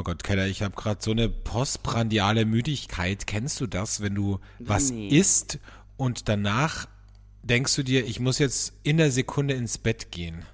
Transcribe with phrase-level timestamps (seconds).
[0.00, 3.26] Oh Gott, Keller, ich habe gerade so eine postprandiale Müdigkeit.
[3.26, 5.08] Kennst du das, wenn du was Nee.
[5.08, 5.58] isst
[5.98, 6.88] und danach
[7.42, 10.46] denkst du dir, ich muss jetzt in der Sekunde ins Bett gehen?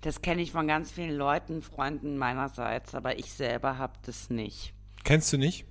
[0.00, 4.72] Das kenne ich von ganz vielen Leuten, Freunden meinerseits, aber ich selber habe das nicht.
[5.04, 5.64] Kennst du nicht?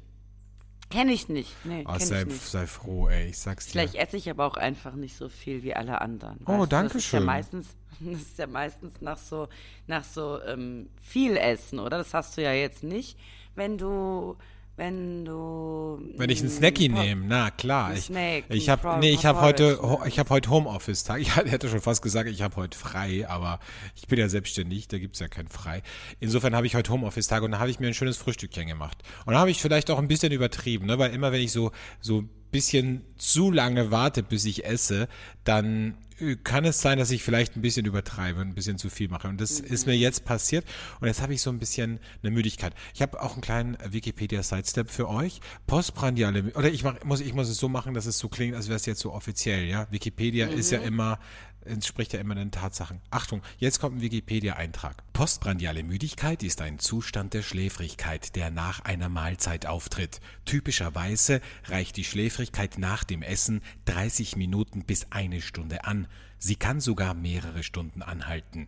[0.90, 1.54] Kenne ich nicht.
[1.66, 2.42] Nee, Oh, kenn sei, ich nicht.
[2.42, 3.72] sei froh, ey, ich sag's dir.
[3.72, 6.40] Vielleicht esse ich aber auch einfach nicht so viel wie alle anderen.
[6.46, 6.66] Oh, weißt du?
[6.68, 7.26] danke das ist ja schön.
[7.26, 7.68] meistens,
[8.00, 9.48] Das ist ja meistens nach so,
[9.88, 11.98] nach so ähm, viel Essen, oder?
[11.98, 13.18] Das hast du ja jetzt nicht,
[13.56, 14.38] wenn du,
[14.78, 16.00] wenn du.
[16.18, 17.94] Wenn ich einen mm, Snacky nehme, na klar.
[17.94, 21.22] Ich, Snack, ich habe nee, ich habe heute ich habe heute Homeoffice Tag.
[21.26, 23.60] Ich hätte schon fast gesagt, ich habe heute frei, aber
[23.96, 25.82] ich bin ja selbstständig, da gibt's ja kein frei.
[26.20, 28.98] Insofern habe ich heute Homeoffice Tag und da habe ich mir ein schönes Frühstückchen gemacht.
[29.26, 31.72] Und da habe ich vielleicht auch ein bisschen übertrieben, ne, weil immer wenn ich so
[32.02, 35.08] so ein bisschen zu lange warte, bis ich esse,
[35.44, 35.98] dann
[36.44, 39.28] kann es sein, dass ich vielleicht ein bisschen übertreibe und ein bisschen zu viel mache.
[39.28, 40.66] Und das ist mir jetzt passiert.
[41.02, 42.74] Und jetzt habe ich so ein bisschen eine Müdigkeit.
[42.94, 45.42] Ich habe auch einen kleinen Wikipedia-Sidestep für euch.
[45.68, 48.68] Postprandiale, oder ich mach, muss, ich muss es so machen, dass es so klingt, als
[48.68, 49.88] wäre es jetzt so offiziell, ja.
[49.92, 51.20] Wikipedia ist ja immer,
[51.66, 53.02] entspricht ja immer den Tatsachen.
[53.12, 55.04] Achtung, jetzt kommt ein Wikipedia-Eintrag.
[55.14, 60.20] Postprandiale Müdigkeit ist ein Zustand der Schläfrigkeit, der nach einer Mahlzeit auftritt.
[60.46, 66.08] Typischerweise reicht die Schläfrigkeit nach dem Essen 30 Minuten bis eine Stunde an.
[66.38, 68.68] Sie kann sogar mehrere Stunden anhalten.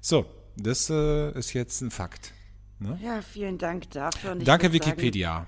[0.00, 2.32] So, das äh, ist jetzt ein Fakt.
[3.02, 4.34] Ja, vielen Dank dafür.
[4.34, 5.46] Danke würd sagen, Wikipedia.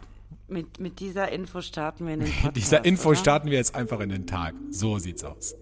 [0.49, 2.57] mit, mit dieser Info starten wir in den Mit Podcast.
[2.57, 3.19] dieser Info oder?
[3.19, 4.55] starten wir jetzt einfach in den Tag.
[4.71, 5.55] So sieht's aus.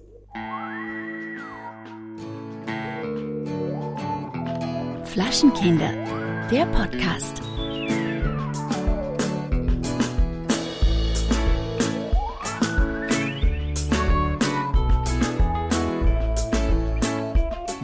[5.14, 5.92] Flaschenkinder,
[6.50, 7.40] der Podcast.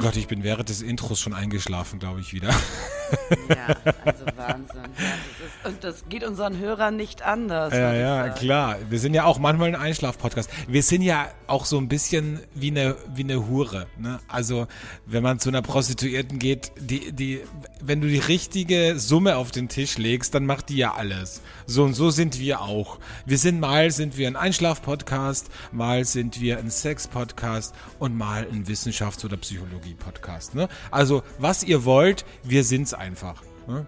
[0.01, 2.53] Gott, ich bin während des Intros schon eingeschlafen, glaube ich, wieder.
[3.49, 4.77] Ja, also Wahnsinn.
[4.99, 7.73] Ja, das ist, und das geht unseren Hörern nicht anders.
[7.73, 8.77] Ja, ja, klar.
[8.89, 10.51] Wir sind ja auch manchmal ein Einschlaf-Podcast.
[10.69, 13.87] Wir sind ja auch so ein bisschen wie eine, wie eine Hure.
[13.99, 14.19] Ne?
[14.29, 14.67] Also,
[15.07, 17.41] wenn man zu einer Prostituierten geht, die, die,
[17.81, 21.43] wenn du die richtige Summe auf den Tisch legst, dann macht die ja alles.
[21.67, 22.99] So und so sind wir auch.
[23.27, 28.67] Wir sind mal sind wir ein Einschlaf-Podcast, mal sind wir ein Sex-Podcast und mal ein
[28.67, 30.55] Wissenschafts- oder Psychologie-Podcast.
[30.55, 30.69] Ne?
[30.91, 33.43] Also, was ihr wollt, wir sind's einfach.
[33.67, 33.87] Ne?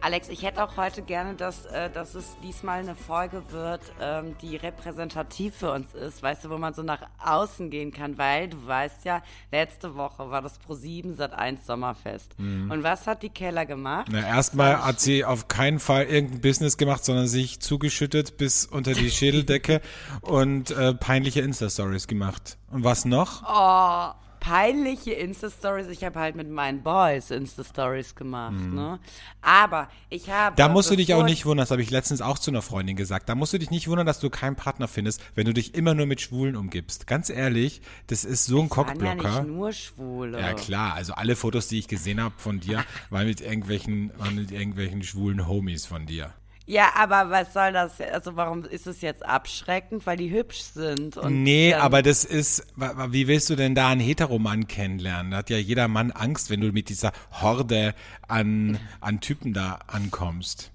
[0.00, 4.36] Alex, ich hätte auch heute gerne, dass, äh, dass es diesmal eine Folge wird, ähm,
[4.40, 8.48] die repräsentativ für uns ist, weißt du, wo man so nach außen gehen kann, weil
[8.48, 12.36] du weißt ja, letzte Woche war das Pro7 Sat 1 Sommerfest.
[12.38, 14.06] Und was hat die Keller gemacht?
[14.10, 18.92] Na, erstmal hat sie auf keinen Fall irgendein Business gemacht, sondern sich zugeschüttet bis unter
[18.92, 19.80] die Schädeldecke
[20.20, 22.56] und äh, peinliche Insta-Stories gemacht.
[22.70, 23.42] Und was noch?
[23.42, 25.88] Oh, peinliche Insta-Stories.
[25.88, 28.98] Ich habe halt mit meinen Boys Insta-Stories gemacht, ne?
[29.42, 30.52] Aber ich habe.
[30.52, 30.56] Mhm.
[30.56, 32.96] Da musst du dich auch nicht wundern, das habe ich letztens auch zu einer Freundin
[32.96, 33.28] gesagt.
[33.28, 35.94] Da musst du dich nicht wundern, dass du keinen Partner findest, wenn du dich immer
[35.94, 37.06] nur mit Schwulen umgibst.
[37.06, 39.42] Ganz ehrlich, das ist so ein waren ja Cockblocker.
[39.42, 40.40] nicht nur Schwule.
[40.40, 44.34] Ja klar, also alle Fotos, die ich gesehen habe von dir, waren mit irgendwelchen, waren
[44.34, 46.32] mit irgendwelchen schwulen Homies von dir.
[46.68, 47.98] Ja, aber was soll das?
[47.98, 50.06] Also warum ist es jetzt abschreckend?
[50.06, 51.16] Weil die hübsch sind.
[51.16, 55.32] Und Nee, aber das ist, wie willst du denn da einen Heteromann kennenlernen?
[55.32, 57.94] Da hat ja jeder Mann Angst, wenn du mit dieser Horde
[58.28, 60.70] an, an Typen da ankommst.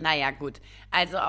[0.00, 0.60] Naja, gut.
[0.90, 1.20] Also, äh,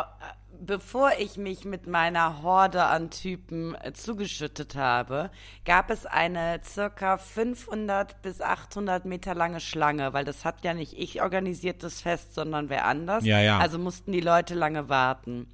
[0.59, 5.31] bevor ich mich mit meiner Horde an Typen äh, zugeschüttet habe,
[5.65, 10.97] gab es eine circa 500 bis 800 Meter lange Schlange, weil das hat ja nicht
[10.97, 13.25] ich organisiert das Fest, sondern wer anders.
[13.25, 13.59] Ja, ja.
[13.59, 15.47] Also mussten die Leute lange warten.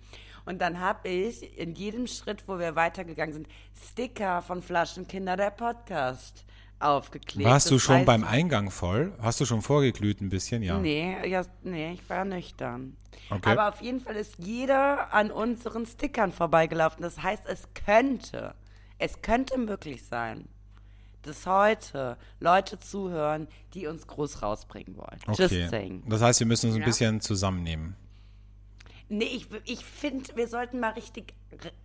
[0.45, 5.49] Und dann habe ich in jedem Schritt, wo wir weitergegangen sind, Sticker von Flaschenkinder der
[5.49, 6.45] Podcast
[6.85, 7.49] aufgeklebt.
[7.49, 9.13] Warst du schon heißt, beim Eingang voll?
[9.21, 10.63] Hast du schon vorgeglüht ein bisschen?
[10.63, 10.77] Ja.
[10.79, 12.95] Nee, ja, nee, ich war nüchtern.
[13.29, 13.51] Okay.
[13.51, 17.01] Aber auf jeden Fall ist jeder an unseren Stickern vorbeigelaufen.
[17.01, 18.53] Das heißt, es könnte,
[18.99, 20.47] es könnte möglich sein,
[21.23, 25.19] dass heute Leute zuhören, die uns groß rausbringen wollen.
[25.27, 25.67] Just Okay.
[25.69, 26.03] saying.
[26.07, 26.85] Das heißt, wir müssen uns ein Ja.
[26.85, 27.95] bisschen zusammennehmen.
[29.07, 31.33] Nee, ich, ich finde, wir sollten mal richtig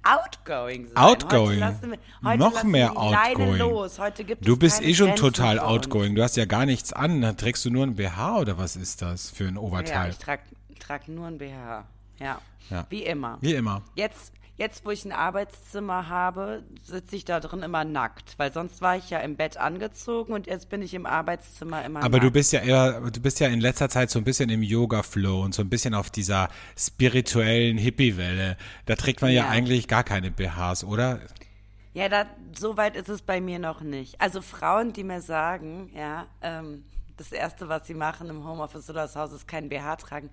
[0.03, 0.97] outgoing sein.
[0.97, 1.63] Outgoing.
[1.63, 3.59] Heute wir, heute Noch mehr outgoing.
[3.59, 3.99] los.
[3.99, 6.15] Heute gibt Du bist eh schon Grenzen total outgoing.
[6.15, 7.21] Du hast ja gar nichts an.
[7.21, 10.11] Da trägst du nur ein BH oder was ist das für ein Ja, Oberteil?
[10.11, 10.43] ich trage
[10.79, 11.85] trag nur ein BH.
[12.19, 12.41] Ja.
[12.71, 12.87] Ja.
[12.89, 13.39] Wie immer.
[13.41, 13.83] Wie immer.
[13.97, 18.83] Jetzt, jetzt, wo ich ein Arbeitszimmer habe, sitze ich da drin immer nackt, weil sonst
[18.83, 22.25] war ich ja im Bett angezogen und jetzt bin ich im Arbeitszimmer immer Aber nackt.
[22.25, 25.43] du bist ja eher, du bist ja in letzter Zeit so ein bisschen im Yoga-Flow
[25.43, 28.57] und so ein bisschen auf dieser spirituellen Hippie-Welle.
[28.85, 29.45] Da trägt man ja.
[29.45, 29.49] Ja.
[29.49, 31.21] eigentlich gar keine BHs, oder?
[31.95, 34.21] Ja, da, so weit ist es bei mir noch nicht.
[34.21, 36.85] Also Frauen, die mir sagen, ja, ähm,
[37.17, 40.31] das Erste, was sie machen im Homeoffice oder zu Hause, ist kein BH tragen.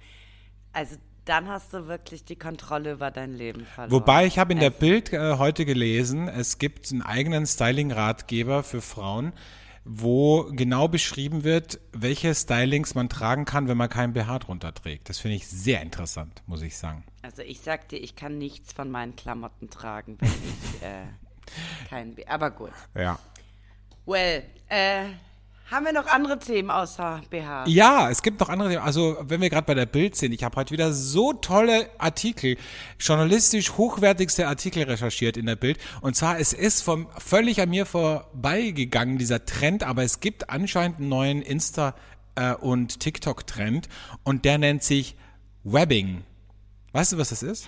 [0.74, 0.98] Also
[1.28, 3.92] dann hast du wirklich die Kontrolle über dein Leben verloren.
[3.92, 8.82] Wobei ich habe in der Bild äh, heute gelesen, es gibt einen eigenen Styling-Ratgeber für
[8.82, 9.34] Frauen,
[9.84, 15.10] wo genau beschrieben wird, welche Stylings man tragen kann, wenn man kein BH drunter trägt.
[15.10, 17.04] Das finde ich sehr interessant, muss ich sagen.
[17.22, 21.06] Also ich sag dir, ich kann nichts von meinen Klamotten tragen, wenn ich äh,
[21.90, 22.26] kein B.
[22.26, 22.72] Aber gut.
[22.96, 23.20] Ja.
[24.06, 25.08] Well, äh,
[25.70, 27.66] haben wir noch andere Themen außer BH?
[27.68, 28.82] Ja, es gibt noch andere Themen.
[28.82, 32.58] Also, wenn wir gerade bei der Bild sind, ich habe heute wieder so tolle Artikel,
[33.00, 35.78] journalistisch hochwertigste Artikel recherchiert in der Bild.
[36.02, 41.00] Und zwar, es ist vom, völlig an mir vorbeigegangen, dieser Trend, aber es gibt anscheinend
[41.00, 41.94] einen neuen Insta-
[42.38, 43.90] äh, und TikTok-Trend
[44.24, 45.16] und der nennt sich
[45.64, 46.24] Webbing.
[46.94, 47.68] Weißt du, was das ist?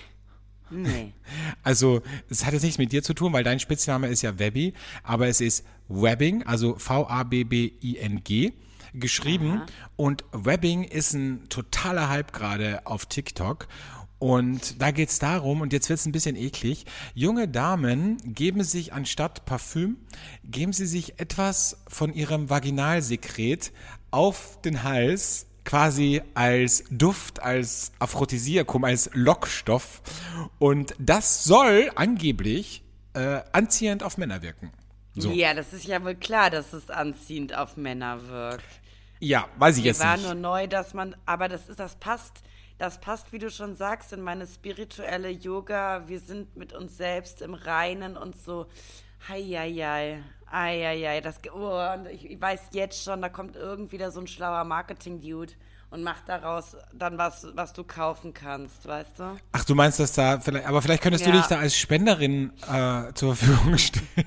[0.70, 1.12] Nee.
[1.62, 4.72] Also, es hat jetzt nichts mit dir zu tun, weil dein Spitzname ist ja Webby,
[5.02, 8.52] aber es ist Webbing, also V-A-B-B-I-N-G,
[8.94, 9.62] geschrieben.
[9.96, 13.68] Und Webbing ist ein totaler Hype gerade auf TikTok.
[14.18, 16.84] Und da geht's darum, und jetzt wird's ein bisschen eklig,
[17.14, 19.96] junge Damen geben sich anstatt Parfüm,
[20.44, 23.72] geben sie sich etwas von ihrem Vaginalsekret
[24.10, 30.02] auf den Hals, quasi als Duft, als Aphrodisiakum, als Lockstoff.
[30.58, 32.82] Und das soll angeblich
[33.14, 34.72] äh, anziehend auf Männer wirken.
[35.14, 35.30] So.
[35.32, 38.64] Ja, das ist ja wohl klar, dass es anziehend auf Männer wirkt.
[39.18, 40.24] Ja, weiß ich Mir jetzt war nicht.
[40.24, 42.42] nur neu, dass man, aber das ist, das passt,
[42.78, 46.04] das passt, wie du schon sagst, in meine spirituelle Yoga.
[46.08, 48.66] Wir sind mit uns selbst im Reinen und so.
[49.28, 54.20] Heieiei, eieiei, das, oh, und ich, ich weiß jetzt schon, da kommt irgendwie da so
[54.20, 55.52] ein schlauer Marketing-Dude
[55.90, 59.36] und macht daraus dann was, was du kaufen kannst, weißt du?
[59.52, 61.36] Ach, du meinst, dass da vielleicht, aber vielleicht könntest du Ja.
[61.36, 64.06] dich da als Spenderin äh, zur Verfügung stellen.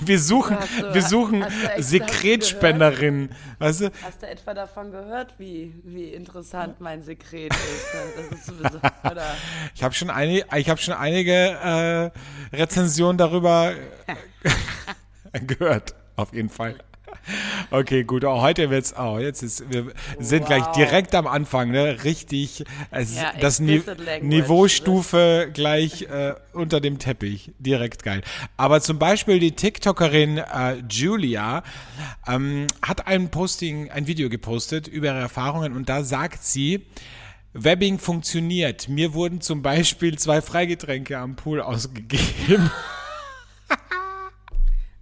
[0.00, 3.34] Wir suchen, du- wir suchen du Sekretspenderinnen.
[3.58, 3.90] Weißt du?
[4.04, 7.86] Hast du etwa davon gehört, wie, wie interessant mein Sekret ist?
[8.30, 8.78] Das ist sowieso?
[9.74, 12.10] Ich habe schon, einige, ich hab schon einige äh,
[12.54, 13.72] Rezensionen darüber
[15.46, 16.76] gehört, auf jeden Fall.
[17.72, 18.24] Okay, gut.
[18.24, 19.18] Auch heute wird's auch.
[19.18, 20.76] Jetzt ist, wir sind gleich Wow.
[20.76, 22.04] direkt am Anfang, ne?
[22.04, 22.64] Richtig.
[22.90, 24.22] Es, Ja, das Ni language.
[24.22, 27.52] Niveaustufe gleich äh, unter dem Teppich.
[27.58, 28.22] Direkt geil.
[28.56, 31.62] Aber zum Beispiel die TikTokerin äh, Julia
[32.28, 36.86] ähm, hat ein Posting, ein Video gepostet über ihre Erfahrungen und da sagt sie,
[37.52, 38.88] Webbing funktioniert.
[38.88, 42.70] Mir wurden zum Beispiel zwei Freigetränke am Pool ausgegeben.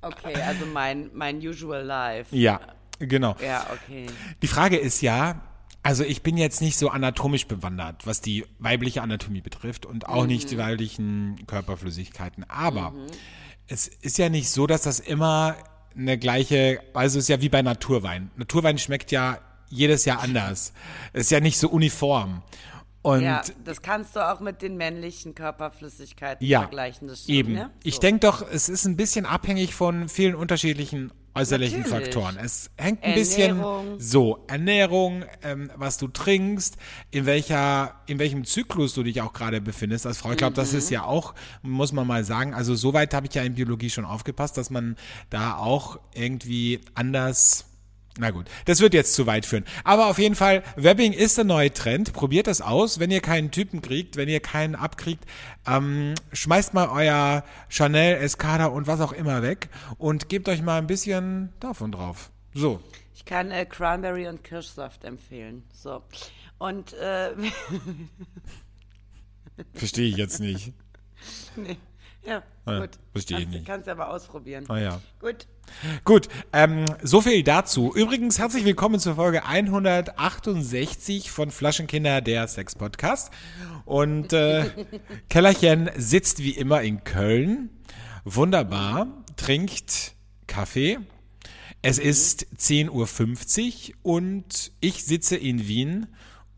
[0.03, 2.35] Okay, also mein, mein usual life.
[2.35, 2.61] ja,
[2.99, 3.37] genau.
[3.43, 4.07] Ja, okay.
[4.43, 5.41] Die Frage ist ja,
[5.83, 10.27] also ich bin jetzt nicht so anatomisch bewandert, was die weibliche Anatomie betrifft und auch
[10.27, 12.45] nicht die weiblichen Körperflüssigkeiten.
[12.49, 12.93] Aber
[13.67, 15.57] es ist ja nicht so, dass das immer
[15.97, 18.31] eine gleiche, also es ist ja wie bei Naturwein.
[18.37, 20.73] Naturwein schmeckt ja jedes Jahr anders.
[21.13, 22.43] Es ist ja nicht so uniform.
[23.09, 27.09] Und ja, das kannst du auch mit den männlichen Körperflüssigkeiten Ja, vergleichen.
[27.09, 27.53] Das stimmt, Eben.
[27.55, 27.71] Ne?
[27.83, 28.01] Ich So.
[28.01, 32.05] denke doch, es ist ein bisschen abhängig von vielen unterschiedlichen äußerlichen Natürlich.
[32.07, 32.37] Faktoren.
[32.43, 33.95] Es hängt ein bisschen Ernährung.
[34.01, 36.77] so Ernährung, ähm, was du trinkst,
[37.13, 40.33] in welcher, in welchem Zyklus du dich auch gerade befindest als Frau.
[40.33, 40.79] Ich glaube, das Mhm.
[40.79, 42.55] ist ja auch, muss man mal sagen.
[42.55, 44.97] Also soweit habe ich ja in Biologie schon aufgepasst, dass man
[45.31, 47.67] da auch irgendwie anders
[48.19, 49.65] na gut, das wird jetzt zu weit führen.
[49.85, 52.13] Aber auf jeden Fall, Webbing ist der neue Trend.
[52.13, 52.99] Probiert das aus.
[52.99, 55.25] Wenn ihr keinen Typen kriegt, wenn ihr keinen abkriegt,
[55.67, 60.79] ähm, schmeißt mal euer Chanel, Escada und was auch immer weg und gebt euch mal
[60.79, 62.31] ein bisschen davon drauf.
[62.55, 62.81] So.
[63.15, 65.63] Ich kann äh, Cranberry und Kirschsaft empfehlen.
[65.73, 66.03] So.
[66.59, 67.31] Und äh,
[69.75, 70.73] Verstehe ich jetzt nicht.
[71.57, 71.77] nee.
[72.25, 72.91] Ja, Ah, gut.
[73.13, 73.67] verstehe ich kannst, nicht.
[73.67, 74.65] Kannst du aber ausprobieren.
[74.69, 75.01] Ah ja.
[75.21, 75.47] Gut.
[76.05, 77.95] Gut, ähm, so viel dazu.
[77.95, 83.31] Übrigens, herzlich willkommen zur Folge 168 von Flaschenkinder, der Sex-Podcast.
[83.85, 84.71] Und äh,
[85.29, 87.71] Kellerchen sitzt wie immer in Köln.
[88.25, 89.07] Wunderbar,
[89.37, 90.15] trinkt
[90.47, 90.99] Kaffee.
[91.81, 96.07] Es ist 10.50 Uhr und ich sitze in Wien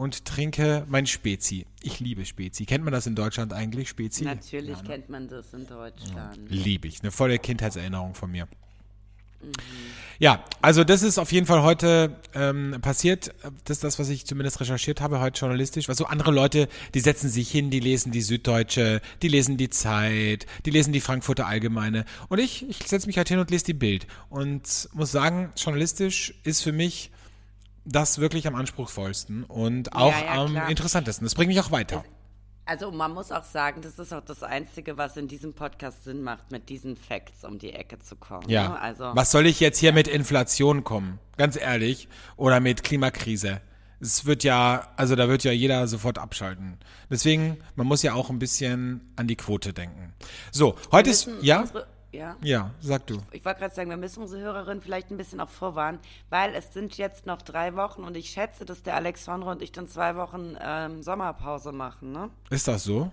[0.00, 1.66] und trinke mein Spezi.
[1.82, 2.64] Ich liebe Spezi.
[2.64, 4.24] Kennt man das in Deutschland eigentlich, Spezi?
[4.24, 6.38] Natürlich kennt man das in Deutschland.
[6.48, 7.02] Liebe ich.
[7.02, 8.48] Eine volle Kindheitserinnerung von mir.
[10.18, 13.34] Ja, also das ist auf jeden Fall heute ähm, passiert.
[13.66, 15.86] Das ist das, was ich zumindest recherchiert habe, heute journalistisch.
[15.86, 19.68] Weil so andere Leute, die setzen sich hin, die lesen die Süddeutsche, die lesen die
[19.68, 22.06] Zeit, die lesen die Frankfurter Allgemeine.
[22.30, 24.06] Und ich, ich setze mich halt hin und lese die Bild.
[24.30, 27.10] Und muss sagen, journalistisch ist für mich
[27.90, 30.68] das wirklich am anspruchsvollsten und auch ja, am klar.
[30.70, 31.24] interessantesten.
[31.26, 32.04] Das bringt mich auch weiter.
[32.66, 36.22] Also man muss auch sagen, das ist auch das Einzige, was in diesem Podcast Sinn
[36.22, 38.48] macht, mit diesen Facts um die Ecke zu kommen.
[38.48, 38.68] Ja.
[38.68, 38.80] Ne?
[38.80, 41.18] Also Was soll ich jetzt hier mit Inflation kommen?
[41.36, 42.08] Ganz ehrlich.
[42.36, 43.60] Oder mit Klimakrise.
[43.98, 46.78] Es wird ja, also da wird ja jeder sofort abschalten.
[47.10, 50.14] Deswegen, man muss ja auch ein bisschen an die Quote denken.
[50.52, 51.62] So, heute ist, müssen ja?
[51.62, 52.36] unsere- ja.
[52.42, 53.20] Ja, sag du.
[53.32, 55.98] Ich wollte gerade sagen, wir müssen unsere Hörerinnen vielleicht ein bisschen auch vorwarnen,
[56.28, 59.72] weil es sind jetzt noch drei Wochen und ich schätze, dass der Alexandre und ich
[59.72, 62.30] dann zwei Wochen ähm, Sommerpause machen, ne?
[62.50, 63.10] Ist das so?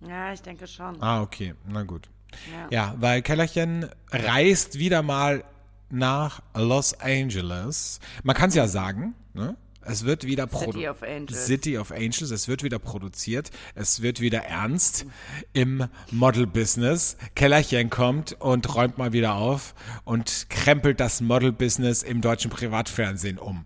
[0.00, 1.02] Ja, ich denke schon.
[1.02, 2.08] Ah, okay, na gut.
[2.52, 2.68] Ja.
[2.70, 5.44] Ja, weil Kellerchen reist wieder mal
[5.90, 8.00] nach Los Angeles.
[8.22, 9.56] Man kann es ja sagen, ne?
[9.86, 10.72] Es wird wieder produ-
[11.32, 12.30] City of Angels.
[12.30, 13.50] Es wird wieder produziert.
[13.74, 15.06] Es wird wieder ernst
[15.52, 17.16] im Model-Business.
[17.34, 19.74] Kellerchen kommt und räumt mal wieder auf
[20.04, 23.64] und krempelt das Model-Business im deutschen Privatfernsehen um.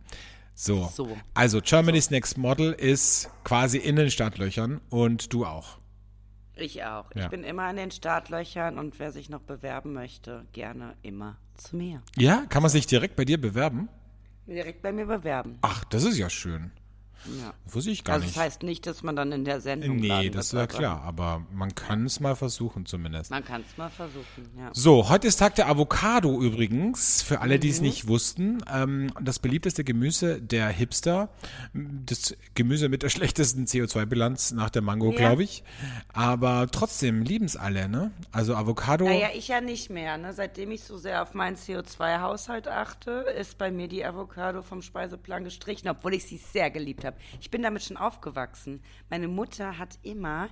[0.55, 0.91] So.
[0.93, 1.17] So.
[1.35, 5.79] Also Germany's Next Model ist quasi in den Startlöchern und du auch.
[6.57, 7.15] Ich auch.
[7.15, 7.25] Ja.
[7.25, 11.77] Ich bin immer an den Startlöchern und wer sich noch bewerben möchte, gerne immer zu
[11.77, 12.03] mir.
[12.17, 13.89] Ja, kann man sich direkt bei dir bewerben?
[14.49, 15.59] Direkt bei mir bewerben.
[15.61, 16.71] Ach, das ist ja schön.
[17.41, 17.53] Ja.
[17.67, 18.37] Wusste ich gar Also nicht.
[18.37, 21.45] das heißt nicht, dass man dann in der Sendung nee, das ist ja klar, aber
[21.53, 23.31] man kann es mal versuchen zumindest.
[23.31, 24.71] Man kann es mal versuchen, ja.
[24.73, 27.61] So, heute ist Tag der Avocado übrigens, für alle, Mhm.
[27.61, 28.59] die es nicht wussten.
[28.73, 31.29] Ähm, das beliebteste Gemüse der Hipster.
[31.75, 35.17] Das Gemüse mit der schlechtesten CO2-Bilanz nach der Mango, Ja.
[35.19, 35.63] glaube ich.
[36.13, 38.11] Aber trotzdem lieben es alle, ne?
[38.33, 39.05] Also Avocado.
[39.05, 40.17] Naja, ich ja nicht mehr.
[40.19, 40.33] Ne?
[40.33, 45.45] Seitdem ich so sehr auf meinen CO2-Haushalt achte, ist bei mir die Avocado vom Speiseplan
[45.45, 47.08] gestrichen, obwohl ich sie sehr geliebt habe.
[47.41, 48.83] Ich bin damit schon aufgewachsen.
[49.11, 50.49] Meine Mutter hat immer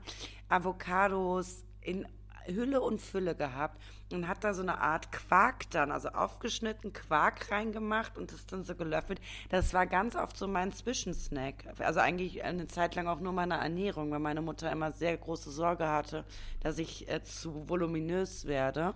[0.48, 2.06] Avocados in
[2.46, 3.80] Hülle und Fülle gehabt
[4.12, 8.62] und hat da so eine Art Quark dann, also aufgeschnitten Quark reingemacht und das dann
[8.62, 9.20] so gelöffelt.
[9.48, 11.64] Das war ganz oft so mein Zwischensnack.
[11.78, 15.50] Also eigentlich eine Zeit lang auch nur meine Ernährung, weil meine Mutter immer sehr große
[15.50, 16.24] Sorge hatte,
[16.60, 18.94] dass ich äh, zu voluminös werde.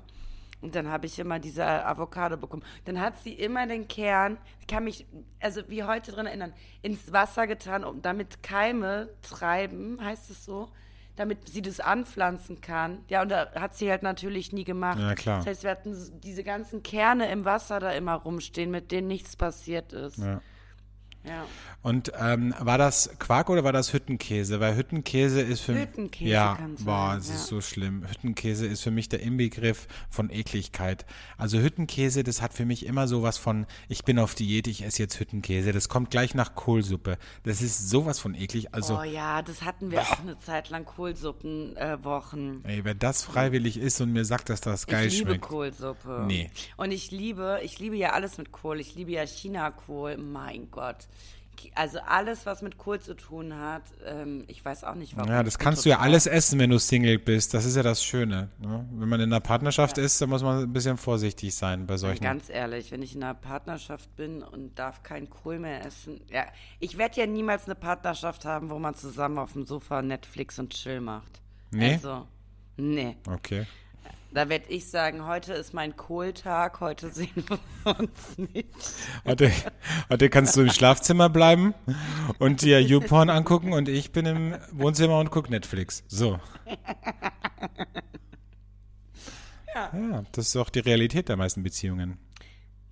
[0.60, 2.62] Und dann habe ich immer diese Avocado bekommen.
[2.84, 5.06] Dann hat sie immer den Kern, ich kann mich,
[5.40, 6.52] also wie heute drin erinnern,
[6.82, 10.68] ins Wasser getan, um damit Keime treiben, heißt es so,
[11.16, 13.04] damit sie das anpflanzen kann.
[13.08, 14.98] Ja, und da hat sie halt natürlich nie gemacht.
[14.98, 15.38] Ja, klar.
[15.38, 19.36] Das heißt, wir hatten diese ganzen Kerne im Wasser da immer rumstehen, mit denen nichts
[19.36, 20.18] passiert ist.
[20.18, 20.40] Ja.
[21.24, 21.44] Ja.
[21.82, 24.60] Und ähm, war das Quark oder war das Hüttenkäse?
[24.60, 27.34] Weil Hüttenkäse ist für Hüttenkäse ja, boah, es ja.
[27.34, 28.06] ist so schlimm.
[28.06, 31.06] Hüttenkäse ist für mich der Inbegriff von Ekligkeit.
[31.38, 35.02] Also Hüttenkäse, das hat für mich immer sowas von, ich bin auf Diät, ich esse
[35.02, 35.72] jetzt Hüttenkäse.
[35.72, 37.16] Das kommt gleich nach Kohlsuppe.
[37.44, 38.74] Das ist sowas von eklig.
[38.74, 42.64] Also, oh ja, das hatten wir auch eine Zeit lang Kohlsuppenwochen.
[42.64, 45.44] Äh, ey, wer das freiwillig isst und mir sagt, dass das geil ich liebe schmeckt.
[45.44, 46.24] Kohlsuppe.
[46.26, 46.50] Nee.
[46.76, 48.80] Und ich liebe, ich liebe ja alles mit Kohl.
[48.80, 50.18] Ich liebe ja Chinakohl.
[50.18, 51.08] Mein Gott.
[51.74, 55.30] Also alles, was mit Kohl zu tun hat, ähm, ich weiß auch nicht warum.
[55.30, 57.54] Ja, das kannst du ja alles essen, wenn du Single bist.
[57.54, 58.48] Das ist ja das Schöne.
[58.58, 58.86] Ne?
[58.92, 62.22] Wenn man in einer Partnerschaft ist, dann muss man ein bisschen vorsichtig sein bei solchen.
[62.22, 66.20] Ganz ehrlich, wenn ich in einer Partnerschaft bin und darf kein Kohl mehr essen.
[66.30, 66.46] Ja,
[66.78, 70.70] ich werde ja niemals eine Partnerschaft haben, wo man zusammen auf dem Sofa Netflix und
[70.70, 71.40] Chill macht.
[71.70, 71.94] Nee?
[71.94, 72.26] Also,
[72.76, 73.16] nee.
[73.28, 73.66] Okay.
[74.32, 77.30] Da werde ich sagen, heute ist mein Kohltag, heute sehen
[77.82, 78.68] wir uns nicht.
[79.26, 79.50] Heute,
[80.08, 81.74] heute kannst du im Schlafzimmer bleiben
[82.38, 86.04] und dir YouPorn angucken und ich bin im Wohnzimmer und guck Netflix.
[86.06, 86.38] So.
[89.74, 90.24] Ja.
[90.32, 92.18] das ist auch die Realität der meisten Beziehungen.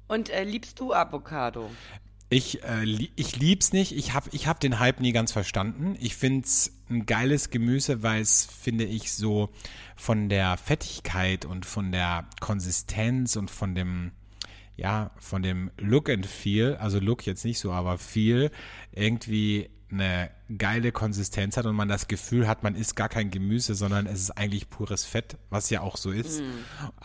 [0.08, 1.70] Und äh, liebst du Avocado?
[2.30, 3.92] Ich, äh, li ich lieb's nicht.
[3.92, 5.96] Ich hab, ich hab den Hype nie ganz verstanden.
[5.98, 9.50] Ich find's ein geiles Gemüse, weil es, finde ich, so
[9.98, 14.12] von der Fettigkeit und von der Konsistenz und von dem,
[14.76, 18.50] ja, von dem Look and Feel, also Look jetzt nicht so, aber Feel,
[18.92, 23.74] irgendwie eine geile Konsistenz hat und man das Gefühl hat, man isst gar kein Gemüse,
[23.74, 26.42] sondern es ist eigentlich pures Fett, was ja auch so ist.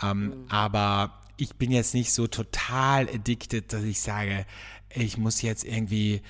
[0.02, 4.46] Ähm, Aber ich bin jetzt nicht so total addicted, dass ich sage,
[4.94, 6.22] ich muss jetzt irgendwie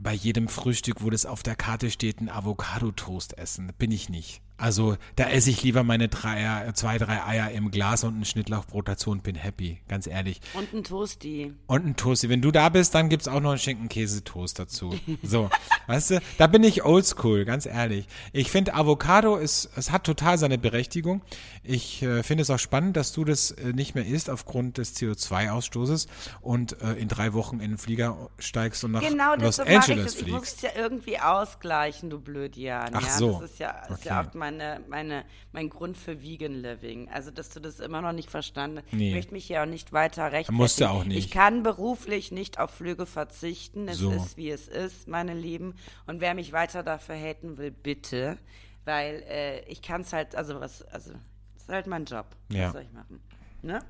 [0.00, 3.72] bei jedem Frühstück, wo das auf der Karte steht, einen Avocado-Toast essen.
[3.78, 4.40] Bin ich nicht.
[4.56, 8.86] Also da esse ich lieber meine drei, zwei, drei Eier im Glas und ein Schnittlauchbrot
[8.88, 10.40] dazu und bin happy, ganz ehrlich.
[10.54, 11.52] Und ein Toasty.
[11.66, 12.28] Und ein Toast.
[12.28, 14.94] Wenn du da bist, dann gibt's auch noch einen Schinken-Käse-Toast dazu.
[15.22, 15.50] So,
[15.88, 18.06] weißt du, da bin ich oldschool, ganz ehrlich.
[18.32, 21.22] Ich finde, Avocado ist, es hat total seine Berechtigung.
[21.64, 24.94] Ich äh, finde es auch spannend, dass du das äh, nicht mehr isst aufgrund des
[24.96, 26.06] CO2-Ausstoßes
[26.40, 29.76] und äh, in drei Wochen in den Flieger steigst und nach Genau, Los mache ich
[29.78, 30.14] Angeles das.
[30.22, 30.56] Ich muss fliegst.
[30.56, 32.90] es ja irgendwie ausgleichen, du Blödjan.
[32.94, 33.40] Ach ja, so.
[33.40, 34.08] Das ist ja, ist Okay.
[34.08, 37.08] ja auch meine, meine, mein Grund für Vegan Living.
[37.10, 38.92] Also, dass du das immer noch nicht verstanden hast.
[38.92, 39.08] Nee.
[39.08, 40.56] Ich möchte mich ja auch nicht weiter rechtfertigen.
[40.56, 41.16] Musst du auch nicht.
[41.18, 43.88] Ich kann beruflich nicht auf Flüge verzichten.
[43.88, 44.10] Es So.
[44.12, 45.74] ist, wie es ist, meine Lieben.
[46.06, 48.36] Und wer mich weiter dafür haten will, bitte.
[48.84, 51.12] Weil äh, ich kann es halt, also was, also,
[51.54, 52.26] das ist halt mein Job.
[52.50, 52.66] Ja.
[52.66, 53.20] Was soll ich machen?
[53.62, 53.80] Ne?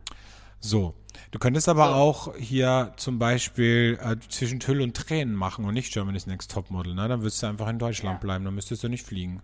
[0.61, 0.95] So.
[1.33, 1.93] Du könntest aber So.
[1.95, 6.95] auch hier zum Beispiel äh, zwischen Tüll und Tränen machen und nicht Germany's Next Topmodel,
[6.95, 7.07] ne?
[7.09, 8.21] Dann würdest du einfach in Deutschland Ja.
[8.21, 9.43] bleiben, dann müsstest du nicht fliegen.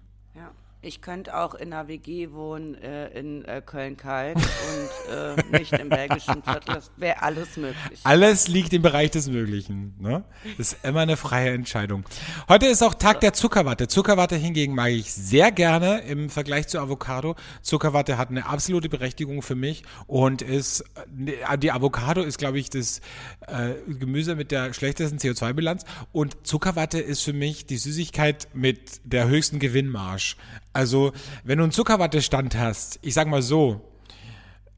[0.83, 5.91] Ich könnte auch in einer WG wohnen äh, in äh, Köln-Kalk und äh, nicht im
[5.91, 6.75] belgischen Viertel.
[6.75, 8.01] Das wäre alles möglich.
[8.05, 9.95] Alles liegt im Bereich des Möglichen.
[9.99, 10.25] Ne?
[10.57, 12.05] Das ist immer eine freie Entscheidung.
[12.49, 13.89] Heute ist auch Tag der Zuckerwatte.
[13.89, 17.37] Zuckerwatte hingegen mag ich sehr gerne im Vergleich zu Avocado.
[17.61, 20.81] Zuckerwatte hat eine absolute Berechtigung für mich und ist
[21.15, 23.03] äh, die Avocado ist, glaube ich, das
[23.49, 29.29] äh, Gemüse mit der schlechtesten CO2-Bilanz und Zuckerwatte ist für mich die Süßigkeit mit der
[29.29, 30.37] höchsten Gewinnmarge.
[30.73, 31.13] Also,
[31.45, 33.81] wenn du einen Zuckerwattestand hast, ich sag mal so,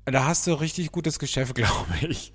[0.04, 2.32] da hast du richtig gutes Geschäft, glaube ich.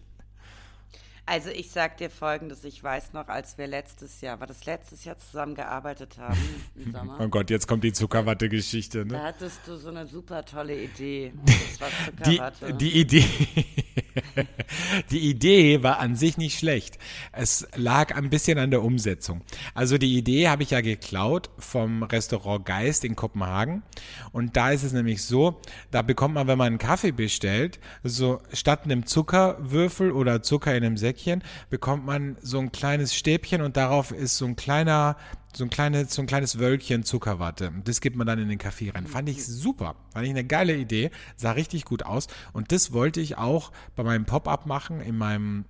[1.30, 5.04] Also ich sag dir folgendes, ich weiß noch, als wir letztes Jahr, war das letztes
[5.04, 6.38] Jahr zusammengearbeitet haben
[6.76, 9.06] im Sommer, Oh Gott, jetzt kommt die Zuckerwatte-Geschichte.
[9.06, 9.24] da Ne?
[9.24, 11.34] hattest du so eine super tolle Idee.
[11.46, 11.90] Das war
[12.26, 12.74] Die, Zuckerwatte.
[12.76, 13.26] die Idee,
[15.12, 16.98] die Idee war an sich nicht schlecht.
[17.32, 19.42] Es lag ein bisschen an der Umsetzung.
[19.74, 23.84] Also die Idee habe ich ja geklaut vom Restaurant Geist in Kopenhagen.
[24.32, 28.42] Und da ist es nämlich so, da bekommt man, wenn man einen Kaffee bestellt, so
[28.54, 33.78] statt einem Zuckerwürfel oder Zucker in einem Säckchen, bekommt man so ein kleines Stäbchen und
[33.78, 35.18] darauf ist so ein kleiner
[35.58, 37.72] so ein, kleines, so ein kleines Wölkchen Zuckerwatte.
[37.84, 39.08] Das gibt man dann in den Kaffee rein.
[39.08, 39.96] Fand ich super.
[40.14, 41.10] Fand ich eine geile Idee.
[41.36, 42.28] Sah richtig gut aus.
[42.54, 45.66] Und das wollte ich auch bei meinem Pop-up machen in meinem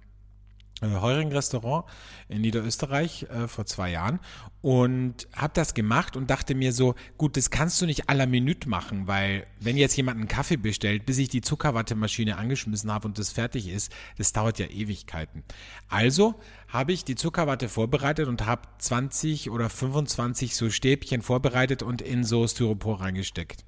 [0.81, 1.85] äh, Heuring-Restaurant
[2.29, 4.19] in Niederösterreich äh, vor zwei Jahren
[4.61, 8.25] und habe das gemacht und dachte mir so, gut, das kannst du nicht à la
[8.25, 13.07] Minute machen, weil wenn jetzt jemand einen Kaffee bestellt, bis ich die Zuckerwattemaschine angeschmissen habe
[13.07, 15.43] und das fertig ist, das dauert ja Ewigkeiten.
[15.89, 16.35] Also
[16.67, 22.23] habe ich die Zuckerwatte vorbereitet und habe 20 oder 25 so Stäbchen vorbereitet und in
[22.23, 23.63] so Styropor reingesteckt.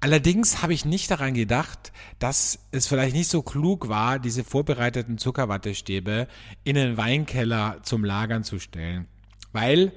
[0.00, 5.18] Allerdings habe ich nicht daran gedacht, dass es vielleicht nicht so klug war, diese vorbereiteten
[5.18, 6.26] Zuckerwattestäbe
[6.64, 9.06] in den Weinkeller zum Lagern zu stellen,
[9.52, 9.92] weil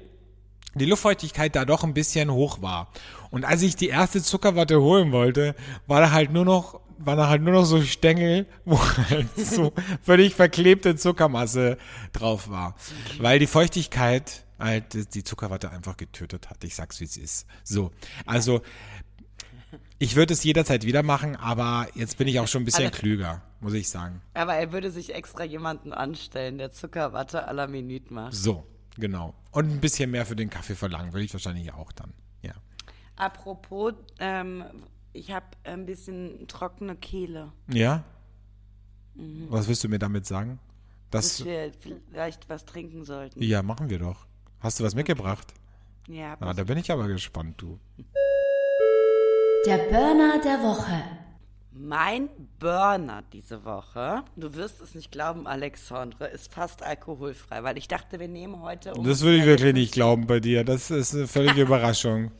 [0.74, 2.92] die Luftfeuchtigkeit da doch ein bisschen hoch war.
[3.30, 5.54] Und als ich die erste Zuckerwatte holen wollte,
[5.86, 9.72] war da halt nur noch waren da halt nur noch so Stängel, wo halt so
[10.02, 11.76] völlig verklebte Zuckermasse
[12.12, 12.76] drauf war.
[13.18, 16.62] Weil die Feuchtigkeit halt die Zuckerwatte einfach getötet hat.
[16.64, 17.46] Ich sag's wie es ist.
[17.64, 17.90] So.
[18.26, 18.62] Also
[19.98, 23.42] ich würde es jederzeit wieder machen, aber jetzt bin ich auch schon ein bisschen klüger,
[23.60, 24.20] muss ich sagen.
[24.34, 28.34] Aber er würde sich extra jemanden anstellen, der Zuckerwatte à la Minute macht.
[28.34, 29.34] So, genau.
[29.52, 32.12] Und ein bisschen mehr für den Kaffee verlangen, würde ich wahrscheinlich auch dann.
[32.42, 32.52] Ja.
[33.16, 34.64] Apropos, ähm,
[35.12, 37.52] ich habe ein bisschen trockene Kehle.
[37.72, 38.02] Ja?
[39.48, 40.58] Was willst du mir damit sagen?
[41.12, 41.70] Dass Das, wir
[42.10, 43.40] vielleicht was trinken sollten.
[43.40, 44.26] ja, machen wir doch.
[44.58, 45.54] Hast du was mitgebracht?
[46.08, 47.78] Ja, Na, da bin ich aber gespannt, du.
[49.66, 51.02] Der Burner der Woche.
[51.72, 57.88] Mein Burner diese Woche, du wirst es nicht glauben, Alexandre, ist fast alkoholfrei, weil ich
[57.88, 59.04] dachte, wir nehmen heute um.
[59.06, 60.64] Das würde ich wirklich nicht glauben bei dir.
[60.64, 62.30] Das ist eine völlige Überraschung.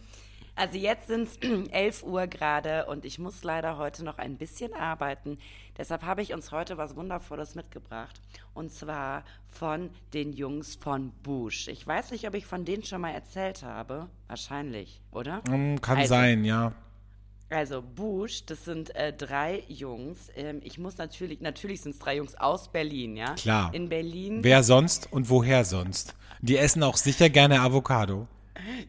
[0.56, 1.38] Also jetzt sind es
[1.72, 5.36] 11 Uhr gerade und ich muss leider heute noch ein bisschen arbeiten.
[5.76, 8.20] Deshalb habe ich uns heute was Wundervolles mitgebracht.
[8.54, 11.66] Und zwar von den Jungs von Bush.
[11.66, 14.08] Ich weiß nicht, ob ich von denen schon mal erzählt habe.
[14.28, 15.42] Wahrscheinlich, oder?
[15.48, 16.72] Hm, Kann Also- sein, ja.
[17.50, 20.30] Also Bush, das sind äh, drei Jungs.
[20.34, 23.34] Ähm, ich muss natürlich, natürlich sind es drei Jungs aus Berlin, ja?
[23.34, 23.72] Klar.
[23.72, 24.42] In Berlin.
[24.42, 26.14] Wer sonst und woher sonst?
[26.40, 28.26] Die essen auch sicher gerne Avocado.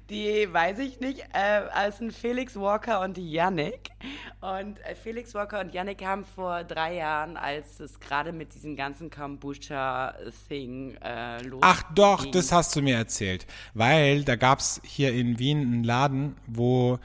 [0.09, 1.21] Die weiß ich nicht.
[1.33, 3.89] Äh, es sind Felix Walker und Yannick.
[4.39, 8.75] Und äh, Felix Walker und Yannick haben vor drei Jahren, als es gerade mit diesem
[8.75, 11.59] ganzen Kombucha-Thing äh, losging.
[11.61, 13.47] Ach doch, das hast du mir erzählt.
[13.73, 16.99] Weil da gab's hier in Wien einen Laden, wo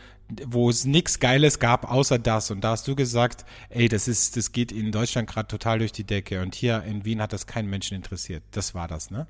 [0.47, 2.51] wo es nichts Geiles gab, außer das.
[2.51, 5.93] Und da hast du gesagt, ey, das ist, das geht in Deutschland gerade total durch
[5.93, 6.43] die Decke.
[6.43, 8.43] Und hier in Wien hat das keinen Menschen interessiert.
[8.53, 9.27] Das war das, ne?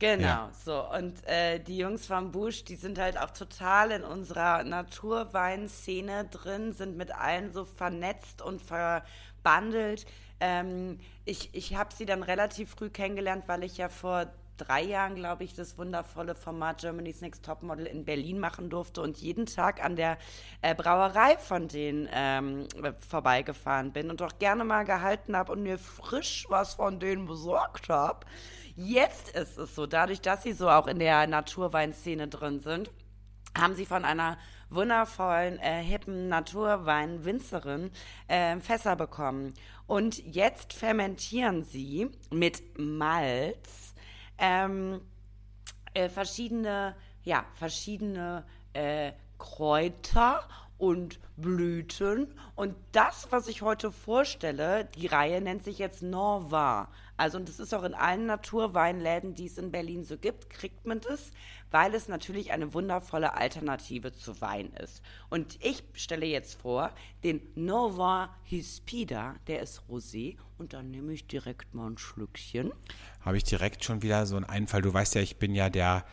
[0.00, 0.50] Genau, Ja.
[0.64, 0.88] so.
[0.92, 6.72] Und äh, die Jungs vom Busch, die sind halt auch total in unserer Naturweinszene drin,
[6.72, 10.06] sind mit allen so vernetzt und verbandelt.
[10.40, 14.26] Ähm, ich ich habe sie dann relativ früh kennengelernt, weil ich ja vor
[14.58, 19.18] drei Jahren, glaube ich, das wundervolle Format Germany's Next Topmodel in Berlin machen durfte und
[19.18, 20.18] jeden Tag an der
[20.60, 25.62] äh, Brauerei von denen ähm, äh, vorbeigefahren bin und auch gerne mal gehalten habe und
[25.62, 28.26] mir frisch was von denen besorgt habe.
[28.76, 32.90] Jetzt ist es so, dadurch, dass sie so auch in der Naturweinszene drin sind,
[33.56, 34.38] haben sie von einer
[34.70, 37.90] wundervollen, äh, hippen Naturwein-Winzerin
[38.28, 39.54] äh, Fässer bekommen.
[39.86, 43.87] Und jetzt fermentieren sie mit Malz
[44.38, 45.00] ähm,
[45.94, 50.48] äh, verschiedene, ja, verschiedene äh, Kräuter
[50.78, 52.32] und Blüten.
[52.54, 56.88] Und das, was ich heute vorstelle, die Reihe nennt sich jetzt Norva.
[57.16, 60.86] Also, und das ist auch in allen Naturweinläden, die es in Berlin so gibt, kriegt
[60.86, 61.32] man das,
[61.70, 65.02] weil es natürlich eine wundervolle Alternative zu Wein ist.
[65.30, 66.92] Und ich stelle jetzt vor,
[67.24, 70.36] den Nova Hispida, der ist rosé.
[70.58, 72.72] Und dann nehme ich direkt mal ein Schlückchen.
[73.20, 74.82] Habe ich direkt schon wieder so einen Einfall.
[74.82, 76.04] Du weißt ja, ich bin ja der,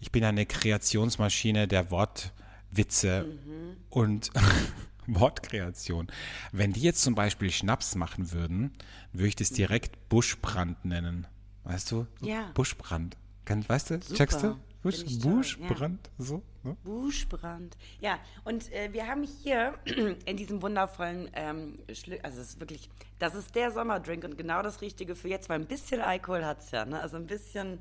[0.00, 3.76] ich bin ja eine Kreationsmaschine der Wortwitze Mhm.
[3.90, 4.30] und
[5.06, 6.06] Wortkreation.
[6.52, 8.72] Wenn die jetzt zum Beispiel Schnaps machen würden,
[9.12, 11.26] würde ich das direkt Buschbrand nennen.
[11.64, 12.06] Weißt du?
[12.20, 12.50] Ja.
[12.54, 13.16] Buschbrand.
[13.46, 13.94] Weißt du?
[14.00, 14.14] Super.
[14.14, 14.56] Checkst du?
[14.82, 16.10] Busch, Buschbrand.
[16.18, 16.42] So.
[16.62, 16.76] Ne?
[16.84, 17.76] Buschbrand.
[18.00, 19.74] Ja, und äh, wir haben hier
[20.24, 21.78] in diesem wundervollen, ähm,
[22.22, 22.88] also es ist wirklich,
[23.18, 26.60] das ist der Sommerdrink und genau das Richtige für jetzt, weil ein bisschen Alkohol hat
[26.60, 27.00] es ja, ne?
[27.00, 27.80] Also ein bisschen,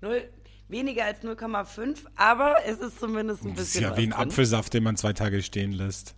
[0.00, 0.28] null,
[0.68, 4.28] weniger als 0,5, aber es ist zumindest ein Das ist bisschen ja wie ein drin.
[4.28, 6.14] Apfelsaft, den man zwei Tage stehen lässt.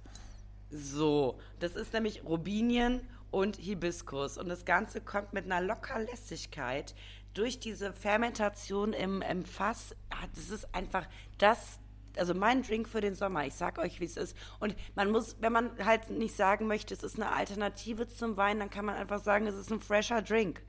[0.71, 4.39] So, das ist nämlich Robinien und Hibiskus.
[4.39, 6.95] Und das Ganze kommt mit einer Lockerlässigkeit
[7.35, 9.95] durch diese Fermentation im, im Fass.
[10.11, 11.07] Ah, das ist einfach
[11.39, 11.81] das,
[12.17, 13.47] also mein Drink für den Sommer.
[13.47, 14.37] Ich sag euch, wie es ist.
[14.61, 18.59] Und man muss, wenn man halt nicht sagen möchte, es ist eine Alternative zum Wein,
[18.59, 20.63] dann kann man einfach sagen, es ist ein fresher Drink.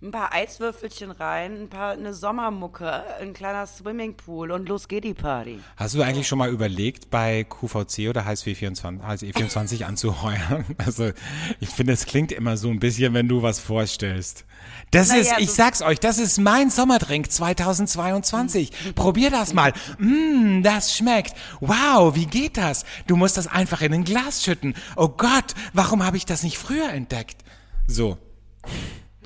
[0.00, 5.12] Ein paar Eiswürfelchen rein, ein paar, eine Sommermucke, ein kleiner Swimmingpool und los geht die
[5.12, 5.58] Party.
[5.76, 10.64] Hast du eigentlich schon mal überlegt, bei QVC oder HSW24, HSE24 anzuheuern?
[10.78, 11.10] Also,
[11.58, 14.44] ich finde, es klingt immer so ein bisschen, wenn du was vorstellst.
[14.92, 18.94] Das Naja, ist, ich so- sag's euch, das ist mein Sommerdrink 2022.
[18.94, 19.72] Probier das mal.
[19.98, 21.34] Mm, das schmeckt.
[21.58, 22.84] Wow, wie geht das?
[23.08, 24.74] Du musst das einfach in ein Glas schütten.
[24.94, 27.42] Oh Gott, warum habe ich das nicht früher entdeckt?
[27.88, 28.16] So.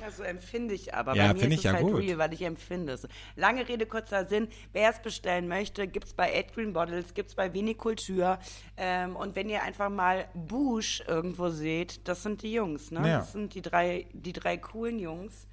[0.03, 1.15] Ja, so empfinde ich aber.
[1.15, 1.95] Ja, Bei mir finde ich es ja halt gut.
[1.95, 3.07] real, weil ich empfinde es.
[3.37, 4.49] Lange Rede, kurzer Sinn.
[4.73, 8.37] Wer es bestellen möchte, gibt es bei Eight Green Bottles, gibt es bei Vinikultur.
[8.75, 12.99] Ähm, und wenn ihr einfach mal Bush irgendwo seht, das sind die Jungs, ne?
[13.07, 13.17] Ja.
[13.19, 15.47] Das sind die drei, die drei coolen Jungs.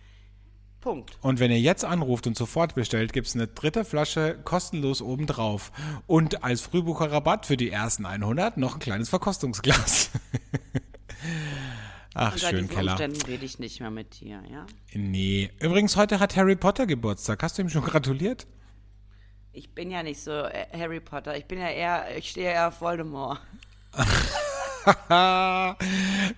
[0.80, 1.16] Punkt.
[1.20, 5.70] Und wenn ihr jetzt anruft und sofort bestellt, gibt's eine dritte Flasche kostenlos obendrauf.
[6.08, 10.10] Und als Frühbucherrabatt für die ersten 100 noch ein kleines Verkostungsglas.
[12.14, 12.92] Ach, Unter schön, diesen Keller.
[12.92, 14.66] Umständen rede ich nicht mehr mit dir, ja?
[14.94, 15.50] Nee.
[15.60, 17.42] Übrigens, heute hat Harry Potter Geburtstag.
[17.42, 18.46] Hast du ihm schon gratuliert?
[19.52, 21.36] Ich bin ja nicht so äh, Harry Potter.
[21.36, 23.40] Ich bin ja eher, ich stehe eher auf Voldemort.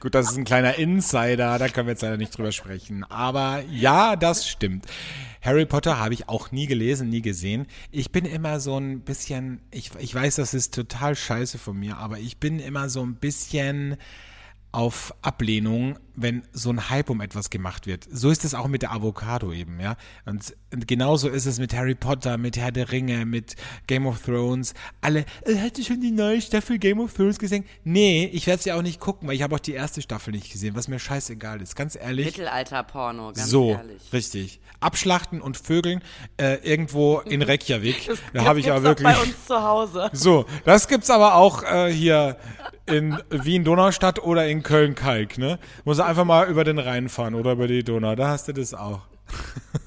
[0.01, 3.05] Gut, das ist ein kleiner Insider, da können wir jetzt leider nicht drüber sprechen.
[3.05, 4.87] Aber ja, das stimmt.
[5.43, 7.67] Harry Potter habe ich auch nie gelesen, nie gesehen.
[7.91, 11.99] Ich bin immer so ein bisschen, ich, ich weiß, das ist total scheiße von mir,
[11.99, 13.97] aber ich bin immer so ein bisschen
[14.73, 18.07] auf Ablehnung, wenn so ein Hype um etwas gemacht wird.
[18.11, 19.97] So ist es auch mit der Avocado eben, ja.
[20.27, 24.23] Und, und genauso ist es mit Harry Potter, mit Herr der Ringe, mit Game of
[24.23, 24.75] Thrones.
[25.01, 27.65] Alle, äh, hast du schon die neue Staffel Game of Thrones gesehen?
[27.85, 30.53] Nee, ich werde sie auch nicht gucken, weil ich habe auch die erste Staffel nicht
[30.53, 31.77] gesehen, was mir scheißegal ist.
[31.77, 32.27] Ganz ehrlich.
[32.27, 34.13] Mittelalter-Porno, ganz so, ehrlich.
[34.13, 34.61] richtig.
[34.81, 36.03] Abschlachten und Vögeln
[36.37, 38.07] äh, irgendwo in Reykjavik.
[38.07, 39.09] da Das habe ich aber auch wirklich.
[39.09, 40.11] bei uns zu Hause.
[40.13, 42.37] So, das gibt's aber auch äh, hier
[42.87, 45.59] in Wien-Donaustadt oder in Köln-Kalk, ne?
[45.85, 48.75] Muss einfach mal über den Rhein fahren oder über die Donau, da hast du das
[48.75, 49.01] auch.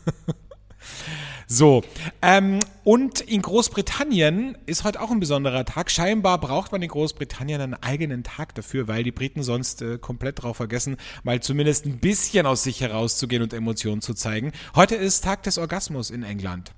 [1.47, 1.83] so,
[2.21, 5.91] ähm, und in Großbritannien ist heute auch ein besonderer Tag.
[5.91, 10.43] Scheinbar braucht man in Großbritannien einen eigenen Tag dafür, weil die Briten sonst äh, komplett
[10.43, 14.51] drauf vergessen, mal zumindest ein bisschen aus sich herauszugehen und Emotionen zu zeigen.
[14.75, 16.73] Heute ist Tag des Orgasmus in England.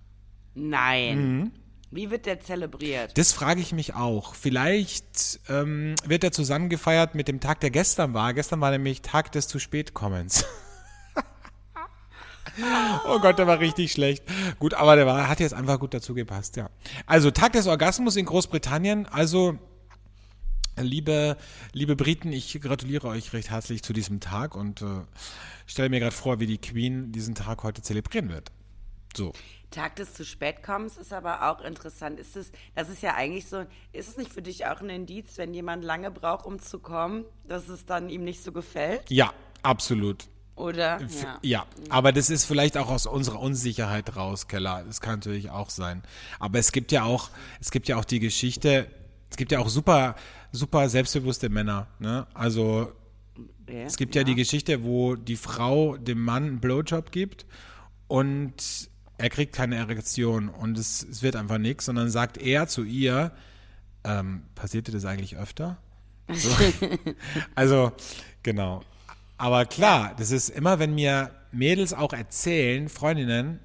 [0.56, 1.38] Nein.
[1.39, 1.52] Mhm.
[1.89, 3.17] Wie wird der zelebriert?
[3.17, 4.36] Das frage ich mich auch.
[4.36, 8.34] Vielleicht ähm, wird er zusammen gefeiert mit dem Tag, der gestern war.
[8.34, 10.45] Gestern war nämlich Tag des zu spät kommens.
[13.08, 14.26] oh Gott, der war richtig schlecht.
[14.60, 16.69] Gut, aber der war, hat jetzt einfach gut dazu gepasst, ja.
[17.06, 19.06] Also Tag des Orgasmus in Großbritannien.
[19.06, 19.58] Also
[20.76, 21.38] liebe,
[21.71, 25.06] liebe Briten, ich gratuliere euch recht herzlich zu diesem Tag und äh,
[25.65, 28.52] stelle mir gerade vor, wie die Queen diesen Tag heute zelebrieren wird.
[29.17, 29.34] So.
[29.71, 32.19] Tag des zu spät kommens ist aber auch interessant.
[32.19, 35.38] Ist es, das ist ja eigentlich so, ist es nicht für dich auch ein Indiz,
[35.38, 39.01] wenn jemand lange braucht, um zu kommen, dass es dann ihm nicht so gefällt?
[39.10, 40.25] Ja, absolut.
[40.56, 41.01] Oder?
[41.01, 41.38] F- Ja.
[41.41, 44.84] Ja, aber das ist vielleicht auch aus unserer Unsicherheit raus, Keller.
[44.88, 46.01] Das kann natürlich auch sein.
[46.39, 48.88] Aber es gibt ja auch, es gibt ja auch die Geschichte,
[49.30, 50.15] es gibt ja auch super,
[50.53, 51.88] super selbstbewusste Männer.
[51.99, 52.25] Ne?
[52.34, 52.93] Also
[53.67, 54.23] Ja, es gibt ja.
[54.23, 57.45] die Geschichte, wo die Frau dem Mann einen Blowjob gibt
[58.08, 62.84] und er kriegt keine Erektion und es, es wird einfach nichts, sondern sagt er zu
[62.84, 63.32] ihr,
[64.03, 65.77] ähm, passiert dir das eigentlich öfter?
[66.32, 66.51] So.
[67.56, 67.91] also,
[68.43, 68.84] genau.
[69.38, 73.60] Aber klar, das ist immer, wenn mir Mädels auch erzählen, Freundinnen,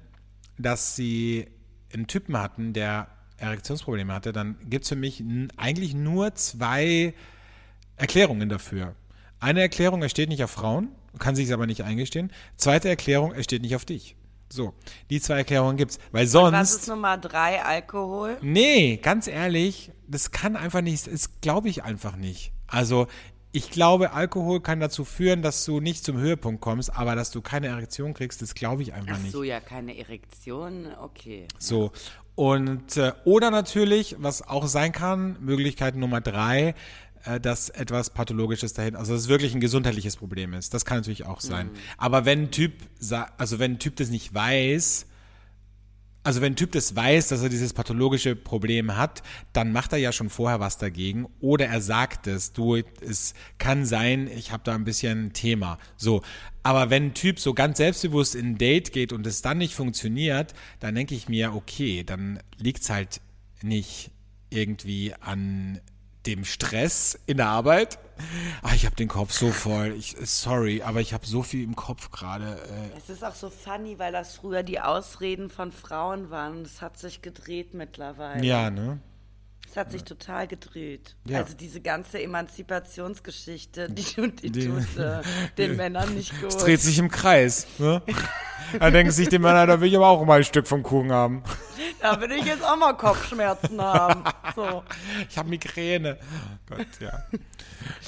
[0.57, 1.47] dass sie
[1.93, 5.23] einen Typen hatten, der Erektionsprobleme hatte, dann gibt es für mich
[5.57, 7.13] eigentlich nur zwei
[7.97, 8.95] Erklärungen dafür.
[9.39, 10.89] Eine Erklärung, er steht nicht auf Frauen,
[11.19, 12.31] kann sich aber nicht eingestehen.
[12.55, 14.15] Zweite Erklärung, er steht nicht auf dich.
[14.53, 14.73] So,
[15.09, 17.63] die zwei Erklärungen gibt's, weil sonst Was ist Nummer drei?
[17.63, 18.37] Alkohol?
[18.41, 22.51] Nee, ganz ehrlich, das kann einfach nicht, das glaube ich einfach nicht.
[22.67, 23.07] Also,
[23.51, 27.41] ich glaube, Alkohol kann dazu führen, dass du nicht zum Höhepunkt kommst, aber dass du
[27.41, 29.31] keine Erektion kriegst, das glaube ich einfach Ach nicht.
[29.31, 30.87] so, ja, keine Erektion.
[31.01, 31.47] Okay.
[31.57, 31.91] So.
[32.35, 36.75] Und, äh, oder natürlich, was auch sein kann, Möglichkeit Nummer drei,
[37.41, 40.73] dass etwas Pathologisches dahin, also dass es wirklich ein gesundheitliches Problem ist.
[40.73, 41.69] Das kann natürlich auch sein.
[41.97, 42.73] Aber wenn ein Typ,
[43.37, 45.05] also wenn ein Typ das nicht weiß,
[46.23, 49.99] also wenn ein Typ das weiß, dass er dieses pathologische Problem hat, dann macht er
[49.99, 54.63] ja schon vorher was dagegen oder er sagt es, du, es kann sein, ich habe
[54.63, 55.79] da ein bisschen ein Thema.
[55.97, 56.21] So,
[56.63, 59.75] aber wenn ein Typ so ganz selbstbewusst in ein Date geht und es dann nicht
[59.75, 63.19] funktioniert, dann denke ich mir, okay, dann liegt's halt
[63.61, 64.11] nicht
[64.49, 65.81] irgendwie an
[66.25, 67.99] dem Stress in der Arbeit.
[68.61, 69.93] Ah, ich habe den Kopf so voll.
[69.97, 72.57] Ich, sorry, aber ich habe so viel im Kopf gerade.
[72.93, 76.61] Äh, Es ist auch so funny, weil das früher die Ausreden von Frauen waren.
[76.61, 78.45] Es hat sich gedreht mittlerweile.
[78.45, 78.99] ja, ne?
[79.73, 81.15] Es hat sich total gedreht.
[81.25, 81.39] Ja.
[81.39, 85.23] Also diese ganze Emanzipationsgeschichte, die, die, Die- tut äh,
[85.57, 86.49] den Männern nicht gut.
[86.49, 87.65] Es dreht sich im Kreis.
[87.79, 88.03] Ne?
[88.79, 91.11] da denken sich die Männer, da will ich aber auch mal ein Stück vom Kuchen
[91.11, 91.41] haben.
[91.99, 94.23] Da will ich jetzt auch mal Kopfschmerzen haben.
[94.55, 94.83] So,
[95.27, 96.19] Ich habe Migräne.
[96.69, 97.23] Oh Gott, ja.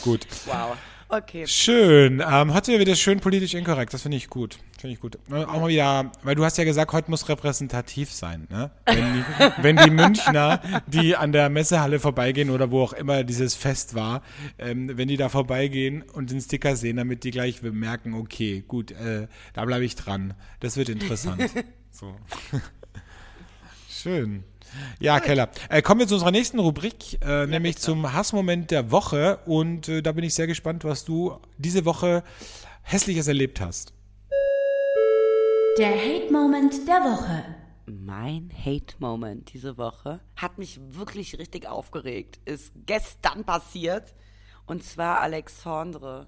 [0.04, 0.28] Gut.
[0.46, 0.78] wow.
[1.08, 1.46] Okay.
[1.46, 2.24] Schön.
[2.28, 3.94] Ähm, heute wieder schön politisch inkorrekt.
[3.94, 4.58] Das finde ich gut.
[4.80, 5.20] Finde ich gut.
[5.30, 8.48] Äh, Auch mal wieder, weil du hast ja gesagt, heute muss repräsentativ sein.
[8.50, 8.72] Ne?
[8.86, 9.24] Wenn, die,
[9.62, 14.24] wenn die Münchner, die an der Messehalle vorbeigehen oder wo auch immer dieses Fest war,
[14.58, 18.92] ähm, wenn die da vorbeigehen und den Sticker sehen, damit die gleich bemerken, okay, gut,
[18.92, 20.34] äh, da bleibe ich dran.
[20.60, 21.52] Das wird interessant.
[21.92, 22.16] so.
[23.90, 24.44] Schön.
[25.00, 25.50] Ja, Keller.
[25.70, 29.40] Äh, kommen wir zu unserer nächsten Rubrik, äh, nämlich zum Hassmoment der Woche.
[29.46, 32.24] Und äh, da bin ich sehr gespannt, was du diese Woche
[32.82, 33.94] Hässliches erlebt hast.
[35.78, 37.44] Der Hate-Moment der Woche.
[37.86, 42.40] Mein Hate-Moment diese Woche hat mich wirklich richtig aufgeregt.
[42.46, 44.16] Ist gestern passiert.
[44.66, 46.28] Und zwar Alexandre.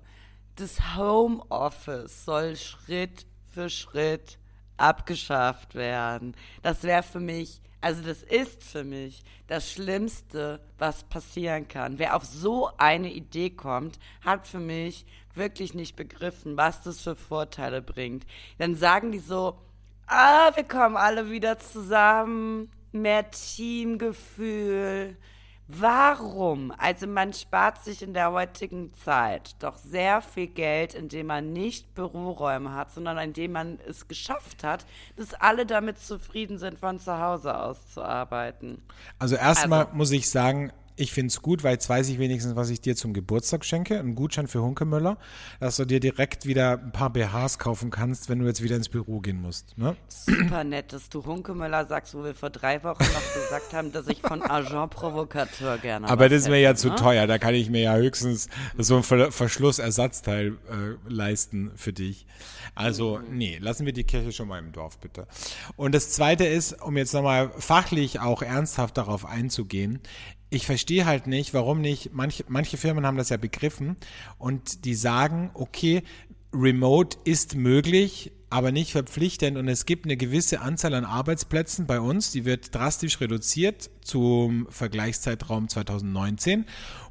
[0.55, 4.37] Das Homeoffice soll Schritt für Schritt
[4.77, 6.35] abgeschafft werden.
[6.61, 11.99] Das wäre für mich, also das ist für mich das Schlimmste, was passieren kann.
[11.99, 17.15] Wer auf so eine Idee kommt, hat für mich wirklich nicht begriffen, was das für
[17.15, 18.25] Vorteile bringt.
[18.57, 19.57] Dann sagen die so,
[20.07, 25.15] ah, wir kommen alle wieder zusammen, mehr Teamgefühl.
[25.67, 26.71] Warum?
[26.77, 31.93] Also man spart sich in der heutigen Zeit doch sehr viel Geld, indem man nicht
[31.93, 34.85] Büroräume hat, sondern indem man es geschafft hat,
[35.17, 38.81] dass alle damit zufrieden sind, von zu Hause aus zu arbeiten.
[39.19, 42.55] Also erstmal Also- muss ich sagen, ich finde es gut, weil jetzt weiß ich wenigstens,
[42.55, 43.99] was ich dir zum Geburtstag schenke.
[43.99, 45.17] Ein Gutschein für Hunkemöller,
[45.59, 48.89] dass du dir direkt wieder ein paar BHs kaufen kannst, wenn du jetzt wieder ins
[48.89, 49.77] Büro gehen musst.
[49.77, 49.95] Ne?
[50.07, 54.07] Super nett, dass du Hunkemöller sagst, wo wir vor drei Wochen noch gesagt haben, dass
[54.07, 56.95] ich von Agent Provocateur gerne Aber das ist mir ja hätte, zu ne?
[56.95, 57.27] teuer.
[57.27, 62.25] Da kann ich mir ja höchstens so ein Ver Verschlussersatzteil äh, leisten für dich.
[62.73, 65.27] Also, nee, lassen wir die Kirche schon mal im Dorf, bitte.
[65.75, 69.99] Und das Zweite ist, um jetzt nochmal fachlich auch ernsthaft darauf einzugehen,
[70.49, 73.97] ich verstehe halt nicht, warum nicht, manche, manche Firmen haben das ja begriffen
[74.37, 76.03] und die sagen, okay,
[76.53, 79.57] Remote ist möglich, aber nicht verpflichtend.
[79.57, 84.67] Und es gibt eine gewisse Anzahl an Arbeitsplätzen bei uns, die wird drastisch reduziert zum
[84.69, 86.65] Vergleichszeitraum 2019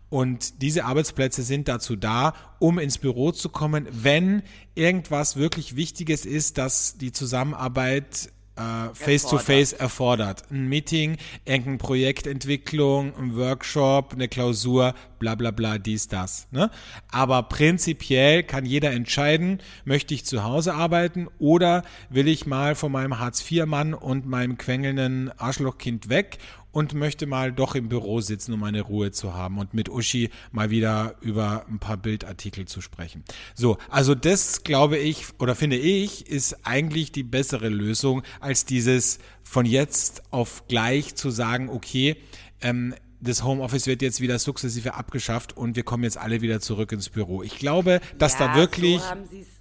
[0.09, 4.43] und diese Arbeitsplätze sind dazu da, um ins Büro zu kommen, wenn
[4.75, 10.45] irgendwas wirklich Wichtiges ist, dass die Zusammenarbeit äh, face-to-face erfordert.
[10.51, 16.49] Ein Meeting, irgendeine Projektentwicklung, ein Workshop, eine Klausur, bla bla bla, dies, das.
[16.51, 16.71] Ne?
[17.11, 22.93] Aber prinzipiell kann jeder entscheiden, möchte ich zu Hause arbeiten oder will ich mal von
[22.93, 26.39] meinem Hartz-IV-Mann und meinem quengelnden Arschlochkind weg
[26.77, 30.29] und möchte mal doch im Büro sitzen, um meine Ruhe zu haben und mit Uschi
[30.53, 33.25] mal wieder über ein paar Bildartikel zu sprechen.
[33.55, 39.21] So, also das glaube ich oder finde ich ist eigentlich die bessere Lösung als dieses
[39.43, 42.17] von jetzt auf gleich zu sagen, okay,
[42.61, 46.93] ähm, das Homeoffice wird jetzt wieder sukzessive abgeschafft und wir kommen jetzt alle wieder zurück
[46.93, 47.43] ins Büro.
[47.43, 49.56] Ich glaube, dass ja, da wirklich So haben sie's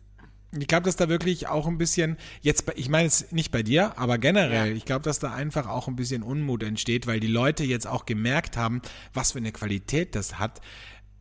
[0.60, 3.64] ich glaube, dass da wirklich auch ein bisschen, jetzt, bei, ich meine es nicht bei
[3.64, 4.76] dir, aber generell, Ja.
[4.76, 8.06] ich glaube, dass da einfach auch ein bisschen Unmut entsteht, weil die Leute jetzt auch
[8.06, 8.82] gemerkt haben,
[9.14, 10.62] was für eine Qualität das hat.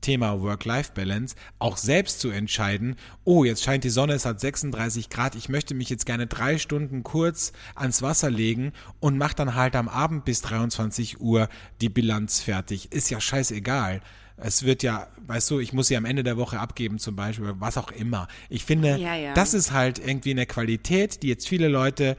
[0.01, 5.35] Thema Work-Life-Balance, auch selbst zu entscheiden, oh, jetzt scheint die Sonne, es hat 36 Grad,
[5.35, 9.75] ich möchte mich jetzt gerne drei Stunden kurz ans Wasser legen und mach dann halt
[9.77, 11.49] am Abend bis 23 Uhr
[11.81, 12.93] die Bilanz fertig.
[12.93, 14.03] Ist ja scheißegal.
[14.37, 17.55] Es wird ja, weißt du, ich muss sie am Ende der Woche abgeben zum Beispiel,
[17.59, 18.27] was auch immer.
[18.49, 19.33] Ich finde, Ja, ja.
[19.35, 22.17] das ist halt irgendwie eine Qualität, die jetzt viele Leute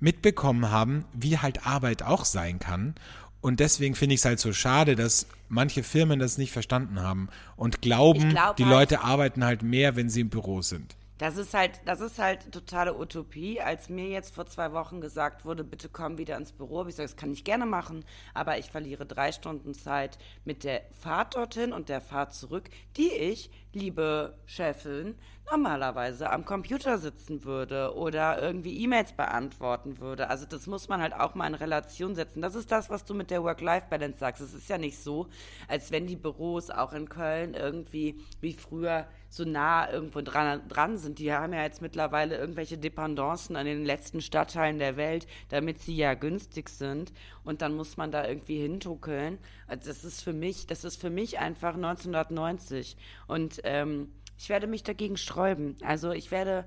[0.00, 2.94] mitbekommen haben, wie halt Arbeit auch sein kann.
[3.40, 7.28] Und deswegen finde ich es halt so schade, dass manche Firmen das nicht verstanden haben
[7.56, 10.96] und glauben, glaub die halt- Leute arbeiten halt mehr, wenn sie im Büro sind.
[11.18, 13.60] Das ist halt, das ist halt totale Utopie.
[13.60, 16.96] Als mir jetzt vor zwei Wochen gesagt wurde, bitte komm wieder ins Büro, habe ich
[16.96, 18.04] gesagt, das kann ich gerne machen,
[18.34, 23.12] aber ich verliere drei Stunden Zeit mit der Fahrt dorthin und der Fahrt zurück, die
[23.12, 25.16] ich, liebe Chefin,
[25.50, 30.28] normalerweise am Computer sitzen würde oder irgendwie E-Mails beantworten würde.
[30.30, 32.42] Also das muss man halt auch mal in Relation setzen.
[32.42, 34.42] Das ist das, was du mit der Work-Life-Balance sagst.
[34.42, 35.28] Es ist ja nicht so,
[35.66, 40.96] als wenn die Büros auch in Köln irgendwie wie früher so nah irgendwo dran, dran
[40.96, 41.18] sind.
[41.18, 45.96] Die haben ja jetzt mittlerweile irgendwelche Dependancen an den letzten Stadtteilen der Welt, damit sie
[45.96, 47.12] ja günstig sind.
[47.44, 49.38] Und dann muss man da irgendwie hintuckeln.
[49.66, 52.96] Also das ist für mich, das ist für mich einfach 1990.
[53.26, 55.76] Und ähm, ich werde mich dagegen sträuben.
[55.82, 56.64] Also ich werde,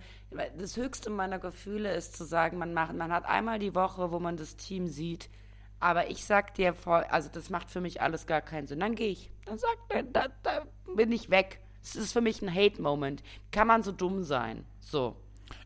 [0.57, 4.19] das höchste meiner Gefühle ist zu sagen, man macht, man hat einmal die Woche, wo
[4.19, 5.29] man das Team sieht.
[5.79, 8.81] Aber ich sag dir, also das macht für mich alles gar keinen Sinn.
[8.81, 9.31] Dann gehe ich.
[9.45, 9.77] Dann sag,
[10.13, 11.59] da, da bin ich weg.
[11.83, 13.23] Es ist für mich ein Hate-Moment.
[13.51, 14.63] Kann man so dumm sein?
[14.79, 15.15] So.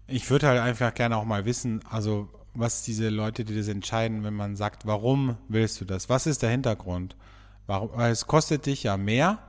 [0.07, 4.23] Ich würde halt einfach gerne auch mal wissen, also was diese Leute, die das entscheiden,
[4.23, 6.09] wenn man sagt, warum willst du das?
[6.09, 7.15] Was ist der Hintergrund?
[7.67, 7.89] Warum?
[7.93, 9.39] Weil es kostet dich ja mehr,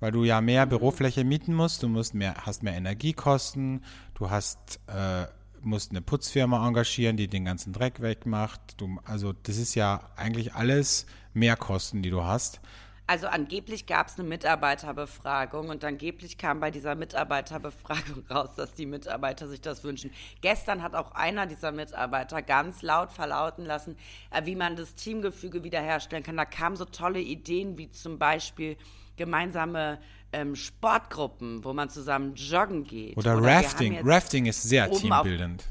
[0.00, 3.82] weil du ja mehr Bürofläche mieten musst, du musst mehr, hast mehr Energiekosten,
[4.14, 5.26] du hast, äh,
[5.62, 8.80] musst eine Putzfirma engagieren, die den ganzen Dreck wegmacht.
[8.80, 12.60] Du, also das ist ja eigentlich alles Mehrkosten, die du hast.
[13.08, 18.86] Also angeblich gab es eine Mitarbeiterbefragung und angeblich kam bei dieser Mitarbeiterbefragung raus, dass die
[18.86, 20.10] Mitarbeiter sich das wünschen.
[20.40, 23.96] Gestern hat auch einer dieser Mitarbeiter ganz laut verlauten lassen,
[24.30, 26.36] äh, wie man das Teamgefüge wiederherstellen kann.
[26.36, 28.76] Da kamen so tolle Ideen wie zum Beispiel
[29.16, 30.00] gemeinsame
[30.32, 33.16] ähm, Sportgruppen, wo man zusammen joggen geht.
[33.16, 34.00] Oder, haben Rafting.
[34.02, 35.64] Rafting ist sehr teambildend.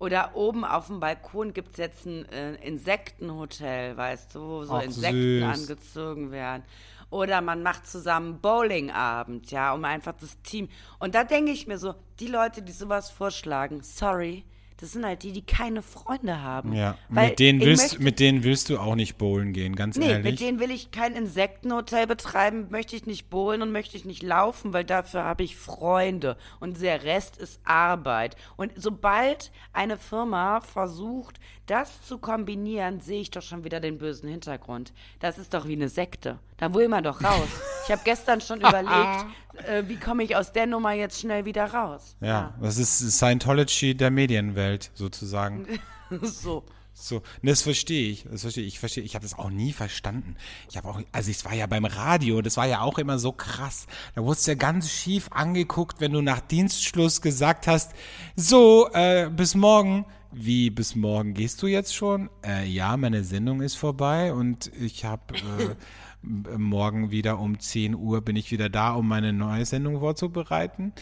[0.00, 4.72] Oder oben auf dem Balkon gibt es jetzt ein äh, Insektenhotel, weißt du, wo so
[4.72, 5.60] Ach, Insekten süß.
[5.60, 6.62] angezogen werden.
[7.10, 10.70] Oder man macht zusammen Bowlingabend, ja, um einfach das Team.
[11.00, 14.44] Und da denke ich mir so, die Leute, die sowas vorschlagen, sorry,
[14.80, 16.72] das sind halt die, die keine Freunde haben.
[16.72, 19.96] Ja, Weil mit denen, willst, möchte- mit denen willst du auch nicht bowlen gehen, ganz
[19.96, 20.24] Nee, ehrlich.
[20.24, 24.22] mit denen will ich kein Insektenhotel betreiben, möchte ich nicht bohlen und möchte ich nicht
[24.22, 28.36] laufen, weil dafür habe ich Freunde und der Rest ist Arbeit.
[28.56, 31.38] Und sobald eine Firma versucht,
[31.70, 34.92] das zu kombinieren, sehe ich doch schon wieder den bösen Hintergrund.
[35.20, 36.38] Das ist doch wie eine Sekte.
[36.56, 37.48] Da will man doch raus.
[37.86, 39.26] Ich habe gestern schon überlegt,
[39.66, 42.14] äh, wie komme ich aus der Nummer jetzt schnell wieder raus.
[42.20, 45.66] Ja, das ist Scientology der Medienwelt sozusagen.
[46.22, 46.62] so.
[46.92, 48.26] So, das verstehe ich.
[48.30, 48.74] Das verstehe ich.
[48.74, 49.02] Ich verstehe.
[49.02, 50.36] Ich habe das auch nie verstanden.
[50.68, 52.42] Ich habe auch, also ich war ja beim Radio.
[52.42, 53.86] Das war ja auch immer so krass.
[54.14, 57.92] Da wurdest du ja ganz schief angeguckt, wenn du nach Dienstschluss gesagt hast:
[58.36, 60.04] So, äh, bis morgen.
[60.32, 62.30] Wie bis morgen gehst du jetzt schon?
[62.46, 65.74] Äh, ja, meine Sendung ist vorbei und ich habe äh,
[66.56, 70.92] morgen wieder um 10 Uhr bin ich wieder da, um meine neue Sendung vorzubereiten.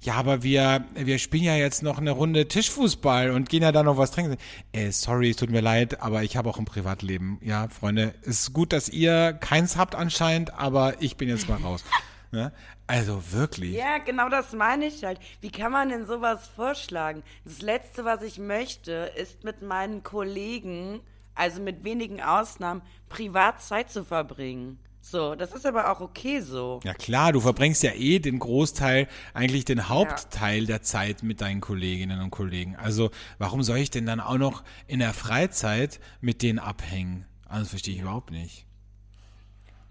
[0.00, 3.84] Ja, aber wir, wir spielen ja jetzt noch eine Runde Tischfußball und gehen ja da
[3.84, 4.36] noch was trinken.
[4.72, 7.38] Äh, sorry, es tut mir leid, aber ich habe auch ein Privatleben.
[7.40, 11.58] Ja, Freunde, es ist gut, dass ihr keins habt anscheinend, aber ich bin jetzt mal
[11.58, 11.84] raus.
[12.32, 12.52] ne?
[12.86, 13.72] Also wirklich.
[13.72, 15.20] Ja, genau das meine ich halt.
[15.40, 17.22] Wie kann man denn sowas vorschlagen?
[17.44, 21.00] Das Letzte, was ich möchte, ist mit meinen Kollegen,
[21.34, 24.78] also mit wenigen Ausnahmen, privat Zeit zu verbringen.
[25.04, 26.78] So, das ist aber auch okay so.
[26.84, 31.60] Ja klar, du verbringst ja eh den Großteil, eigentlich den Hauptteil der Zeit mit deinen
[31.60, 32.76] Kolleginnen und Kollegen.
[32.76, 37.26] Also warum soll ich denn dann auch noch in der Freizeit mit denen abhängen?
[37.48, 38.64] Also das verstehe ich überhaupt nicht.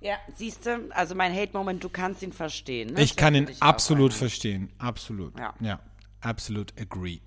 [0.01, 2.93] Ja, siehst du, also mein Hate-Moment, du kannst ihn verstehen.
[2.93, 3.01] Ne?
[3.01, 4.71] Ich kann ihn absolut verstehen.
[4.79, 5.37] Absolut.
[5.37, 5.53] Ja.
[5.59, 5.79] ja
[6.21, 7.19] absolut agree.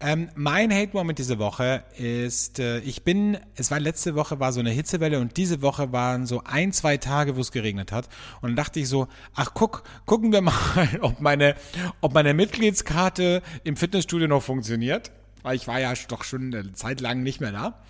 [0.00, 4.60] Ähm, mein Hate-Moment diese Woche ist, äh, ich bin, es war letzte Woche war so
[4.60, 8.08] eine Hitzewelle und diese Woche waren so ein, zwei Tage, wo es geregnet hat.
[8.40, 10.54] Und dann dachte ich so, ach guck, gucken wir mal,
[11.00, 11.56] ob meine,
[12.00, 15.10] ob meine Mitgliedskarte im Fitnessstudio noch funktioniert.
[15.42, 17.82] Weil ich war ja doch schon eine Zeit lang nicht mehr da.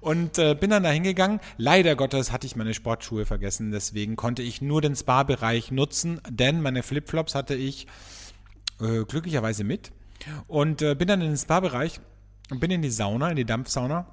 [0.00, 1.40] Und äh, bin dann da hingegangen.
[1.56, 6.60] Leider Gottes hatte ich meine Sportschuhe vergessen, deswegen konnte ich nur den Spa-Bereich nutzen, denn
[6.60, 7.86] meine Flipflops hatte ich
[8.80, 9.92] äh, glücklicherweise mit
[10.46, 12.00] und äh, bin dann in den Spa-Bereich
[12.50, 14.06] und bin in die Sauna, in die Dampfsauna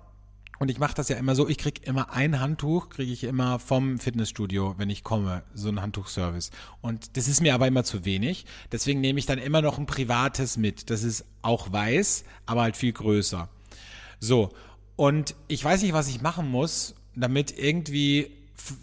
[0.60, 3.60] Und ich mache das ja immer so, ich krieg immer ein Handtuch, kriege ich immer
[3.60, 6.52] vom Fitnessstudio, wenn ich komme, so ein Handtuchservice.
[6.82, 8.46] Und das ist mir aber immer zu wenig.
[8.72, 10.90] Deswegen nehme ich dann immer noch ein privates mit.
[10.90, 13.48] Das ist auch weiß, aber halt viel größer.
[14.20, 14.50] So,
[14.98, 18.32] und ich weiß nicht, was ich machen muss, damit irgendwie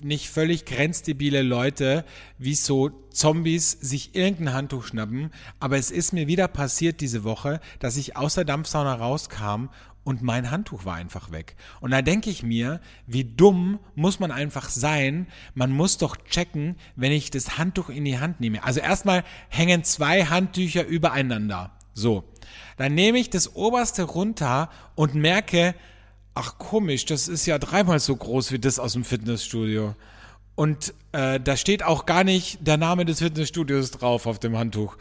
[0.03, 2.07] nicht völlig grenzdebile Leute
[2.39, 5.31] wie so Zombies sich irgendein Handtuch schnappen.
[5.61, 9.69] Aber es ist mir wieder passiert diese Woche, dass ich aus der Dampfsauna rauskam
[10.07, 11.57] und mein Handtuch war einfach weg.
[11.81, 15.27] Und da denke ich mir, wie dumm muss man einfach sein?
[15.55, 18.63] Man muss doch checken, wenn ich das Handtuch in die Hand nehme.
[18.63, 21.73] Also erstmal hängen zwei Handtücher übereinander.
[21.93, 22.23] So.
[22.77, 25.75] Dann nehme ich das oberste runter und merke,
[26.35, 29.97] ach komisch, das ist ja dreimal so groß wie das aus dem Fitnessstudio.
[30.55, 34.99] Und äh, da steht auch gar nicht der Name des Fitnessstudios drauf auf dem Handtuch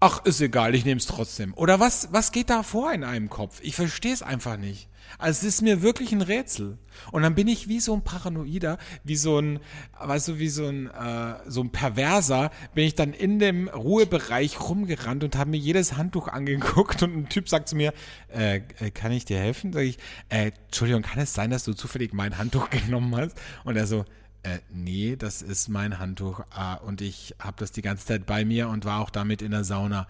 [0.00, 1.54] ach, ist egal, ich nehme es trotzdem.
[1.54, 3.60] Oder was, was geht da vor in einem Kopf?
[3.62, 4.88] Ich verstehe es einfach nicht.
[5.16, 6.76] Also es ist mir wirklich ein Rätsel.
[7.12, 9.60] Und dann bin ich wie so ein Paranoider, wie so ein,
[9.98, 14.60] weißt du, wie so ein, äh, so ein Perverser, bin ich dann in dem Ruhebereich
[14.60, 17.94] rumgerannt und habe mir jedes Handtuch angeguckt und ein Typ sagt zu mir,
[18.34, 19.72] äh, äh kann ich dir helfen?
[19.72, 23.36] Sag ich, äh, Entschuldigung, kann es sein, dass du zufällig mein Handtuch genommen hast?
[23.64, 24.04] Und er so,
[24.42, 28.44] äh, nee, das ist mein Handtuch äh, und ich habe das die ganze Zeit bei
[28.44, 30.06] mir und war auch damit in der Sauna.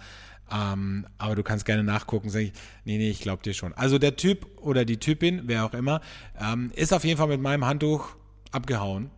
[0.50, 2.30] Ähm, aber du kannst gerne nachgucken.
[2.30, 2.52] Sag ich,
[2.84, 3.74] nee, nee, ich glaube dir schon.
[3.74, 6.00] Also der Typ oder die Typin, wer auch immer,
[6.40, 8.16] ähm, ist auf jeden Fall mit meinem Handtuch
[8.50, 9.10] abgehauen.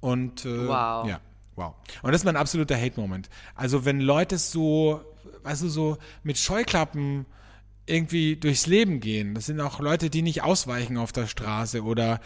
[0.00, 1.08] Und äh, wow.
[1.08, 1.20] ja,
[1.56, 1.74] wow.
[2.02, 3.30] Und das ist mein absoluter Hate-Moment.
[3.54, 5.00] Also wenn Leute so,
[5.42, 7.24] weißt du, so mit Scheuklappen
[7.86, 9.34] irgendwie durchs Leben gehen.
[9.34, 12.20] Das sind auch Leute, die nicht ausweichen auf der Straße oder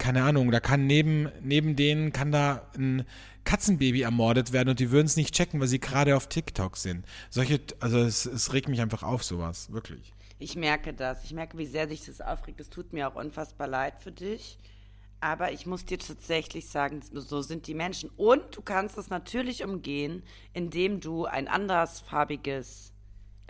[0.00, 3.04] keine Ahnung, da kann neben, neben denen kann da ein
[3.44, 7.04] Katzenbaby ermordet werden und die würden es nicht checken, weil sie gerade auf TikTok sind.
[7.28, 10.12] Solche, also es, es regt mich einfach auf, sowas, wirklich.
[10.38, 11.24] Ich merke das.
[11.24, 12.60] Ich merke, wie sehr sich das aufregt.
[12.60, 14.58] Es tut mir auch unfassbar leid für dich.
[15.20, 18.08] Aber ich muss dir tatsächlich sagen, so sind die Menschen.
[18.16, 20.22] Und du kannst es natürlich umgehen,
[20.54, 22.89] indem du ein andersfarbiges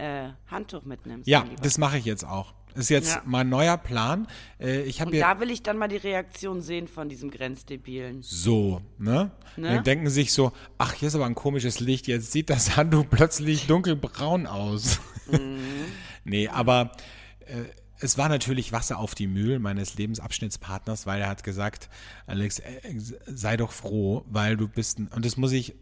[0.00, 1.28] äh, Handtuch mitnimmst.
[1.28, 2.54] Ja, das mache ich jetzt auch.
[2.74, 3.22] Das ist jetzt ja.
[3.24, 4.26] mein neuer Plan.
[4.60, 8.22] Äh, ich Und da will ich dann mal die Reaktion sehen von diesem Grenzdebilen.
[8.22, 9.32] So, ne?
[9.56, 9.74] ne?
[9.74, 13.06] Dann denken sich so, ach, hier ist aber ein komisches Licht, jetzt sieht das Handtuch
[13.10, 15.00] plötzlich dunkelbraun aus.
[15.30, 15.58] Mhm.
[16.24, 16.92] nee, aber
[17.40, 17.64] äh,
[17.98, 21.88] es war natürlich Wasser auf die Mühlen meines Lebensabschnittspartners, weil er hat gesagt,
[22.26, 22.80] Alex, äh,
[23.26, 25.74] sei doch froh, weil du bist, ein, und das muss ich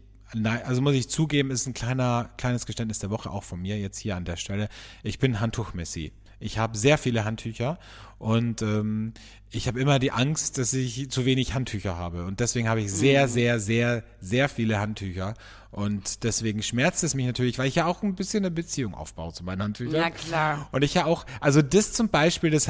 [0.65, 3.97] also muss ich zugeben, ist ein kleiner, kleines Geständnis der Woche auch von mir jetzt
[3.97, 4.69] hier an der Stelle.
[5.03, 6.11] Ich bin Handtuchmessi.
[6.39, 7.79] Ich habe sehr viele Handtücher
[8.17, 9.13] und ähm,
[9.51, 12.25] ich habe immer die Angst, dass ich zu wenig Handtücher habe.
[12.25, 13.31] Und deswegen habe ich sehr, mhm.
[13.31, 15.33] sehr, sehr, sehr viele Handtücher.
[15.71, 19.33] Und deswegen schmerzt es mich natürlich, weil ich ja auch ein bisschen eine Beziehung aufbaue
[19.33, 19.95] zu meinen Handtüchern.
[19.95, 20.69] Ja, klar.
[20.71, 22.69] Und ich ja auch, also das zum Beispiel, das,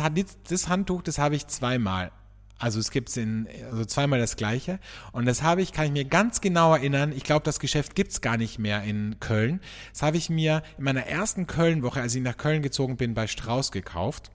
[0.50, 2.12] das Handtuch, das habe ich zweimal.
[2.60, 4.80] Also es gibt in also zweimal das gleiche.
[5.14, 8.22] Und das habe ich, kann ich mir ganz genau erinnern, ich glaube, das Geschäft gibt's
[8.22, 9.62] gar nicht mehr in Köln.
[9.94, 13.28] Das habe ich mir in meiner ersten Köln-Woche, als ich nach Köln gezogen bin, bei
[13.28, 14.30] Strauß gekauft.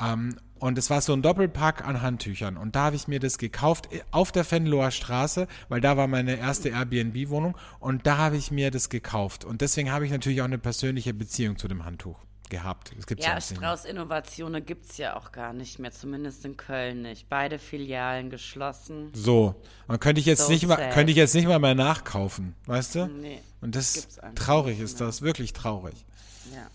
[0.00, 2.56] Ähm, und es war so ein Doppelpack an Handtüchern.
[2.56, 6.36] Und da habe ich mir das gekauft auf der Venloer Straße, weil da war meine
[6.36, 7.56] erste Airbnb-Wohnung.
[7.78, 9.44] Und da habe ich mir das gekauft.
[9.44, 12.18] Und deswegen habe ich natürlich auch eine persönliche Beziehung zu dem Handtuch
[12.50, 12.92] gehabt.
[12.96, 17.02] Das gibt's ja, Strauß Innovationen gibt es ja auch gar nicht mehr, zumindest in Köln
[17.02, 17.28] nicht.
[17.28, 19.10] Beide Filialen geschlossen.
[19.14, 22.54] So, und könnte ich jetzt so nicht mal, könnte ich jetzt nicht mal mehr nachkaufen,
[22.66, 23.06] weißt du?
[23.06, 23.40] Nee.
[23.60, 26.04] Und das traurig ist das, wirklich traurig.
[26.52, 26.68] Ja.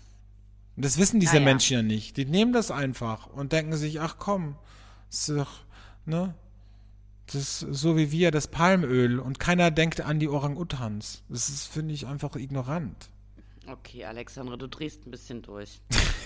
[0.76, 1.42] Und das wissen diese ja.
[1.42, 2.16] Menschen ja nicht.
[2.16, 4.56] Die nehmen das einfach und denken sich, ach komm,
[5.10, 5.60] ist doch,
[6.06, 6.34] ne?
[7.26, 11.22] Das ist so wie wir, das Palmöl und keiner denkt an die Orang-Utans.
[11.28, 13.10] Das ist, finde ich, einfach ignorant.
[13.66, 15.80] Okay, Alexandre, du drehst ein bisschen durch.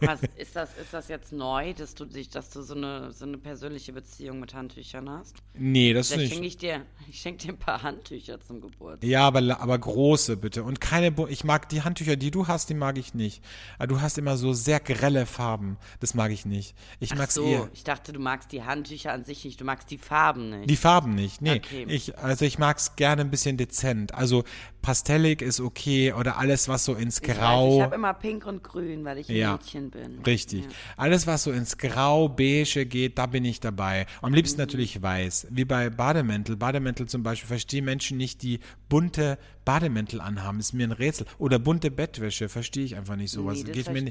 [0.00, 3.24] Was, ist, das, ist das jetzt neu, dass du dich, dass du so eine, so
[3.24, 5.36] eine persönliche Beziehung mit Handtüchern hast?
[5.54, 6.32] Nee, das Vielleicht nicht.
[6.32, 9.08] Schenke ich, dir, ich schenke dir ein paar Handtücher zum Geburtstag.
[9.08, 10.62] Ja, aber, aber große bitte.
[10.62, 13.42] Und keine, ich mag die Handtücher, die du hast, die mag ich nicht.
[13.86, 15.78] Du hast immer so sehr grelle Farben.
[16.00, 16.74] Das mag ich nicht.
[17.00, 17.68] Ich Ach mag's so, eher.
[17.72, 19.60] ich dachte, du magst die Handtücher an sich nicht.
[19.60, 20.70] Du magst die Farben nicht.
[20.70, 21.56] Die Farben nicht, nee.
[21.56, 21.86] Okay.
[21.88, 24.14] Ich, also ich mag's gerne ein bisschen dezent.
[24.14, 24.44] Also
[24.82, 27.68] pastellig ist okay oder alles, was so ins Grau.
[27.68, 30.18] Ich, ich habe immer pink und grün, weil ich ja, Mädchen bin.
[30.26, 30.64] Richtig.
[30.64, 30.70] Ja.
[30.96, 34.06] Alles, was so ins Grau, beige geht, da bin ich dabei.
[34.22, 34.66] Am liebsten mhm.
[34.66, 35.48] natürlich weiß.
[35.50, 36.56] Wie bei Bademäntel.
[36.56, 40.60] Bademäntel zum Beispiel verstehen Menschen nicht, die bunte Bademäntel anhaben.
[40.60, 41.26] Ist mir ein Rätsel.
[41.38, 43.62] Oder bunte Bettwäsche, verstehe ich einfach nicht sowas.
[43.64, 44.04] Nee, geht, mir,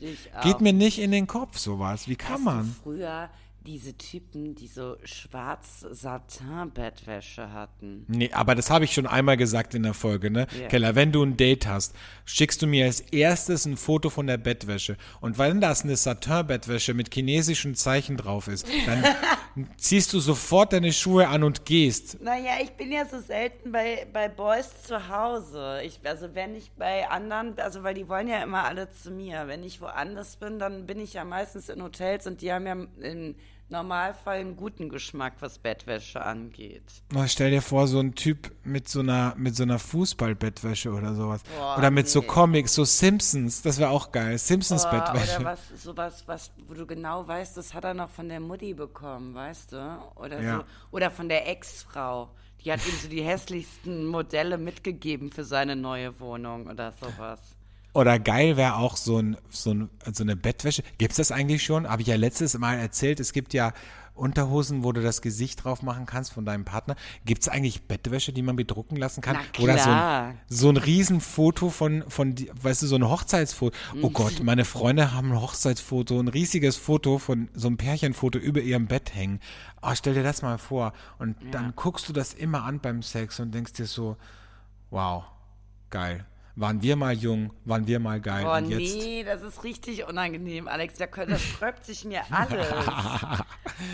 [0.44, 2.08] geht mir nicht in den Kopf sowas.
[2.08, 2.76] Wie kann man?
[2.84, 3.30] früher
[3.68, 8.06] diese Typen, die so schwarz Satin-Bettwäsche hatten.
[8.08, 10.48] Nee, aber das habe ich schon einmal gesagt in der Folge, ne?
[10.58, 10.70] Ja.
[10.70, 11.94] Keller, wenn du ein Date hast,
[12.24, 14.96] schickst du mir als erstes ein Foto von der Bettwäsche.
[15.20, 19.04] Und wenn das eine Satin-Bettwäsche mit chinesischen Zeichen drauf ist, dann
[19.78, 22.22] ziehst du sofort deine Schuhe an und gehst.
[22.22, 25.82] Naja, ich bin ja so selten bei, bei Boys zu Hause.
[25.84, 29.48] Ich, also wenn ich bei anderen, also weil die wollen ja immer alle zu mir.
[29.48, 32.78] Wenn ich woanders bin, dann bin ich ja meistens in Hotels und die haben ja
[33.02, 33.36] im
[33.70, 36.84] Normalfall einen guten Geschmack, was Bettwäsche angeht.
[37.14, 41.14] Oh, stell dir vor, so ein Typ mit so einer, mit so einer Fußballbettwäsche oder
[41.16, 41.42] sowas.
[41.44, 42.28] Boah, oder mit so nee.
[42.28, 44.38] Comics, so Simpsons, das wäre auch geil.
[44.38, 45.36] Simpsons Oh, Bettwäsche.
[45.42, 48.74] oder was, sowas, was, wo du genau weißt, das hat er noch von der Mutti
[48.74, 50.00] bekommen, weißt du?
[50.16, 50.60] Oder Ja.
[50.60, 52.30] so, oder von der Ex-Frau.
[52.64, 57.57] Die hat ihm so die hässlichsten Modelle mitgegeben für seine neue Wohnung oder sowas.
[57.94, 60.84] Oder geil wäre auch so, ein, so, ein, so eine Bettwäsche.
[60.98, 61.88] Gibt's das eigentlich schon?
[61.88, 63.20] Habe ich ja letztes Mal erzählt.
[63.20, 63.74] Es gibt ja
[64.18, 66.96] Unterhosen, wo du das Gesicht drauf machen kannst von deinem Partner.
[67.26, 69.38] Gibt's eigentlich Bettwäsche, die man bedrucken lassen kann?
[69.60, 73.76] Oder so ein, so ein Riesenfoto von, von, weißt du, so ein Hochzeitsfoto.
[73.94, 74.04] Mhm.
[74.04, 78.62] Oh Gott, meine Freunde haben ein Hochzeitsfoto, ein riesiges Foto von so einem Pärchenfoto über
[78.62, 79.40] ihrem Bett hängen.
[79.82, 80.94] Oh, stell dir das mal vor.
[81.20, 84.18] Und dann guckst du das immer an beim Sex und denkst dir so,
[84.90, 85.24] wow,
[85.90, 86.26] geil.
[86.60, 88.44] Waren wir mal jung, waren wir mal geil.
[88.48, 90.96] Oh und jetzt, nee, das ist richtig unangenehm, Alex.
[90.96, 92.68] Da das sträubt sich mir alles.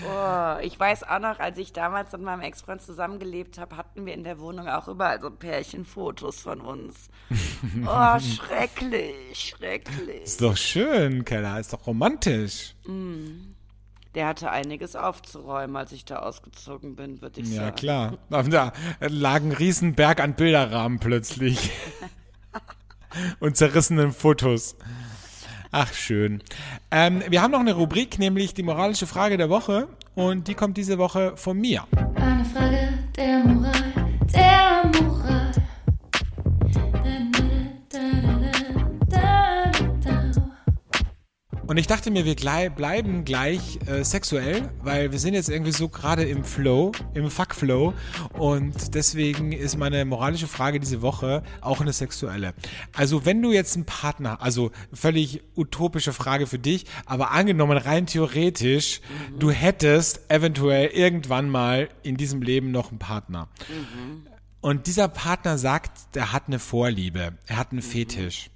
[0.07, 4.13] Oh, ich weiß auch noch, als ich damals mit meinem Ex-Freund zusammengelebt habe, hatten wir
[4.13, 7.09] in der Wohnung auch überall so Pärchenfotos von uns.
[7.85, 10.23] Oh, schrecklich, schrecklich.
[10.23, 12.75] Ist doch schön, Keller, ist doch romantisch.
[14.15, 17.75] Der hatte einiges aufzuräumen, als ich da ausgezogen bin, würde ich Ja, sagen.
[17.75, 18.17] klar.
[18.29, 21.71] Aber Da lag ein Riesenberg an Bilderrahmen plötzlich.
[23.39, 24.75] Und zerrissenen Fotos.
[25.71, 26.43] Ach, schön.
[26.91, 29.87] Ähm, wir haben noch eine Rubrik, nämlich die moralische Frage der Woche.
[30.13, 31.87] Und die kommt diese Woche von mir.
[32.15, 33.82] Eine Frage der Moral,
[41.65, 45.71] Und ich dachte mir, wir glei- bleiben gleich äh, sexuell, weil wir sind jetzt irgendwie
[45.71, 47.93] so gerade im Flow, im Fuck-Flow.
[48.33, 52.53] Und deswegen ist meine moralische Frage diese Woche auch eine sexuelle.
[52.93, 58.07] Also wenn du jetzt einen Partner, also völlig utopische Frage für dich, aber angenommen rein
[58.07, 58.99] theoretisch,
[59.39, 63.47] du hättest eventuell irgendwann mal in diesem Leben noch einen Partner.
[64.59, 68.49] Und dieser Partner sagt, der hat eine Vorliebe, er hat einen Fetisch.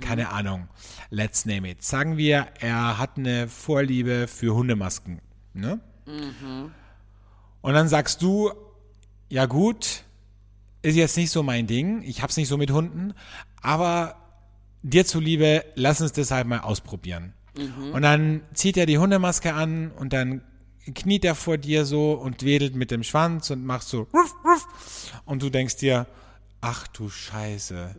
[0.00, 0.68] Keine Ahnung.
[1.10, 1.82] Let's name it.
[1.82, 5.20] Sagen wir, er hat eine Vorliebe für Hundemasken.
[5.52, 5.80] Ne?
[7.60, 8.52] Und dann sagst du,
[9.28, 10.04] ja gut,
[10.82, 13.14] ist jetzt nicht so mein Ding, ich hab's nicht so mit Hunden,
[13.62, 14.16] aber
[14.82, 17.32] dir zuliebe, lass uns das halt mal ausprobieren.
[17.92, 20.42] Und dann zieht er die Hundemaske an und dann
[20.94, 24.66] kniet er vor dir so und wedelt mit dem Schwanz und macht so ruff, ruff.
[25.24, 26.06] und du denkst dir,
[26.64, 27.94] ach du Scheiße,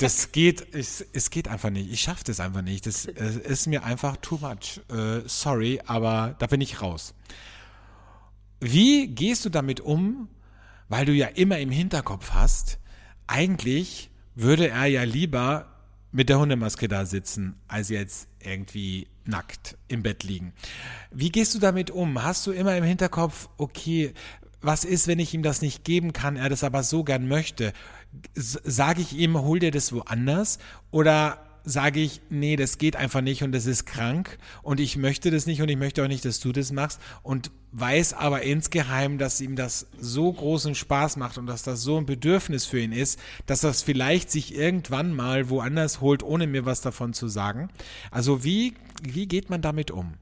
[0.00, 3.68] das geht, es, es geht einfach nicht, ich schaff das einfach nicht, das äh, ist
[3.68, 7.14] mir einfach too much, äh, sorry, aber da bin ich raus.
[8.58, 10.28] Wie gehst du damit um,
[10.88, 12.80] weil du ja immer im Hinterkopf hast,
[13.28, 15.68] eigentlich würde er ja lieber
[16.10, 20.52] mit der Hundemaske da sitzen, als jetzt irgendwie nackt im Bett liegen.
[21.12, 22.22] Wie gehst du damit um?
[22.22, 24.14] Hast du immer im Hinterkopf, okay,
[24.64, 27.72] was ist, wenn ich ihm das nicht geben kann, er das aber so gern möchte?
[28.34, 30.58] Sage ich ihm, hol dir das woanders?
[30.90, 35.30] Oder sage ich, nee, das geht einfach nicht und das ist krank und ich möchte
[35.30, 39.16] das nicht und ich möchte auch nicht, dass du das machst und weiß aber insgeheim,
[39.16, 42.92] dass ihm das so großen Spaß macht und dass das so ein Bedürfnis für ihn
[42.92, 47.70] ist, dass das vielleicht sich irgendwann mal woanders holt, ohne mir was davon zu sagen.
[48.10, 50.14] Also wie, wie geht man damit um?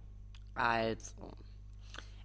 [0.54, 1.10] Also,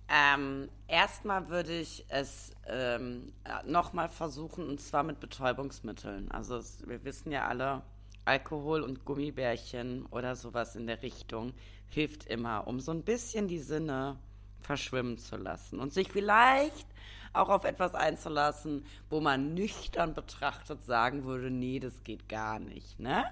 [0.09, 3.33] ähm, erstmal würde ich es ähm,
[3.65, 6.31] nochmal versuchen, und zwar mit Betäubungsmitteln.
[6.31, 7.81] Also, es, wir wissen ja alle,
[8.27, 11.53] Alkohol und Gummibärchen oder sowas in der Richtung
[11.89, 14.17] hilft immer, um so ein bisschen die Sinne
[14.59, 16.85] verschwimmen zu lassen und sich vielleicht
[17.33, 22.99] auch auf etwas einzulassen, wo man nüchtern betrachtet sagen würde, nee, das geht gar nicht,
[22.99, 23.25] ne?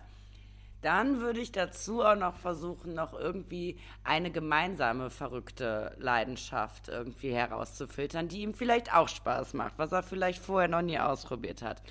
[0.81, 8.27] Dann würde ich dazu auch noch versuchen, noch irgendwie eine gemeinsame verrückte Leidenschaft irgendwie herauszufiltern,
[8.27, 11.81] die ihm vielleicht auch Spaß macht, was er vielleicht vorher noch nie ausprobiert hat.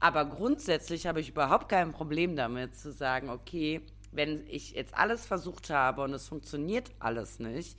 [0.00, 3.80] Aber grundsätzlich habe ich überhaupt kein Problem damit zu sagen, okay,
[4.10, 7.78] wenn ich jetzt alles versucht habe und es funktioniert alles nicht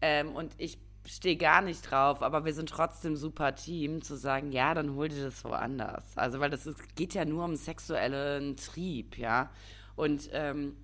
[0.00, 4.52] ähm, und ich stehe gar nicht drauf, aber wir sind trotzdem super Team, zu sagen,
[4.52, 6.16] ja, dann hol dir das woanders.
[6.16, 9.50] Also, weil das ist, geht ja nur um sexuellen Trieb, ja.
[10.00, 10.76] Und ähm,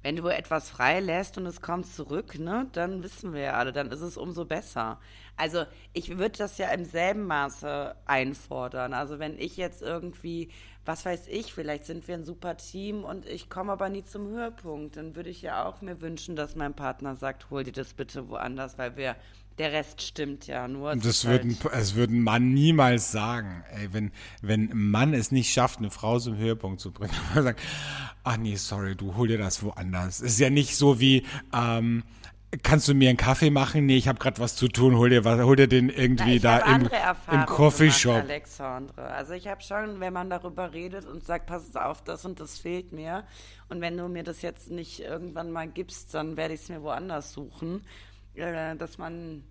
[0.00, 3.90] wenn du etwas freilässt und es kommt zurück, ne, dann wissen wir ja alle, dann
[3.90, 4.98] ist es umso besser.
[5.36, 8.94] Also ich würde das ja im selben Maße einfordern.
[8.94, 10.50] Also wenn ich jetzt irgendwie,
[10.86, 14.28] was weiß ich, vielleicht sind wir ein super Team und ich komme aber nie zum
[14.28, 17.92] Höhepunkt, dann würde ich ja auch mir wünschen, dass mein Partner sagt, hol dir das
[17.92, 19.16] bitte woanders, weil wir
[19.58, 20.96] der Rest stimmt ja nur.
[20.96, 23.64] Das würde ein, es würde ein Mann niemals sagen.
[23.70, 24.10] Ey, wenn,
[24.42, 27.60] wenn ein Mann es nicht schafft, eine Frau zum Höhepunkt zu bringen, dann sagt,
[28.24, 30.20] ach nee, sorry, du hol dir das woanders.
[30.20, 32.02] Es ist ja nicht so wie, ähm,
[32.62, 33.86] kannst du mir einen Kaffee machen?
[33.86, 34.96] Nee, ich habe gerade was zu tun.
[34.96, 36.88] Hol dir was, hol dir den irgendwie Na, da im,
[37.30, 38.24] im Coffeeshop.
[38.24, 39.06] Alexandre.
[39.06, 42.58] Also ich habe schon, wenn man darüber redet und sagt, pass auf, das und das
[42.58, 43.24] fehlt mir.
[43.68, 46.82] Und wenn du mir das jetzt nicht irgendwann mal gibst, dann werde ich es mir
[46.82, 47.82] woanders suchen
[48.36, 49.44] äh, dass man,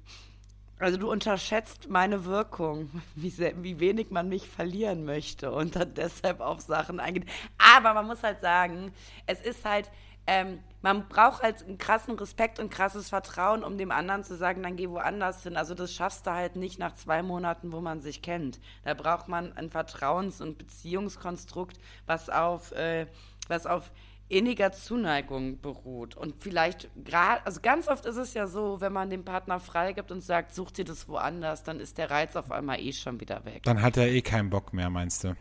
[0.79, 5.93] also du unterschätzt meine Wirkung, wie, sehr, wie wenig man mich verlieren möchte und dann
[5.93, 7.25] deshalb auf Sachen eingeht.
[7.57, 8.93] Aber man muss halt sagen,
[9.25, 9.89] es ist halt,
[10.25, 14.63] ähm, man braucht halt einen krassen Respekt und krasses Vertrauen, um dem anderen zu sagen,
[14.63, 15.57] dann geh woanders hin.
[15.57, 18.59] Also das schaffst du halt nicht nach zwei Monaten, wo man sich kennt.
[18.83, 23.07] Da braucht man ein Vertrauens- und Beziehungskonstrukt, was auf, äh,
[23.47, 23.91] was auf
[24.33, 26.15] inniger Zuneigung beruht.
[26.15, 30.11] Und vielleicht gerade, also ganz oft ist es ja so, wenn man dem Partner freigibt
[30.11, 33.45] und sagt, such dir das woanders, dann ist der Reiz auf einmal eh schon wieder
[33.45, 33.63] weg.
[33.63, 35.35] Dann hat er eh keinen Bock mehr, meinst du?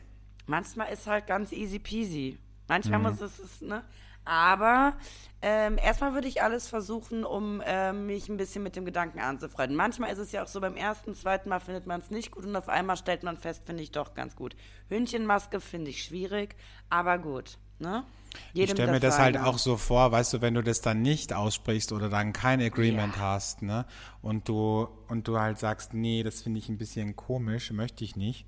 [0.46, 2.38] Manchmal ist halt ganz easy peasy.
[2.68, 3.06] Manchmal mhm.
[3.06, 3.82] muss es, ne?
[4.24, 4.96] Aber
[5.40, 9.76] ähm, erstmal würde ich alles versuchen, um äh, mich ein bisschen mit dem Gedanken anzufreunden.
[9.76, 12.46] Manchmal ist es ja auch so, beim ersten, zweiten Mal findet man es nicht gut
[12.46, 14.54] und auf einmal stellt man fest, finde ich doch ganz gut.
[14.88, 16.54] Hündchenmaske finde ich schwierig,
[16.88, 17.58] aber gut.
[17.78, 18.04] Ne?
[18.52, 21.02] Jedem ich stelle mir das halt auch so vor, weißt du, wenn du das dann
[21.02, 23.22] nicht aussprichst oder dann kein Agreement ja.
[23.22, 23.84] hast, ne?
[24.22, 28.16] Und du, und du halt sagst, nee, das finde ich ein bisschen komisch, möchte ich
[28.16, 28.46] nicht.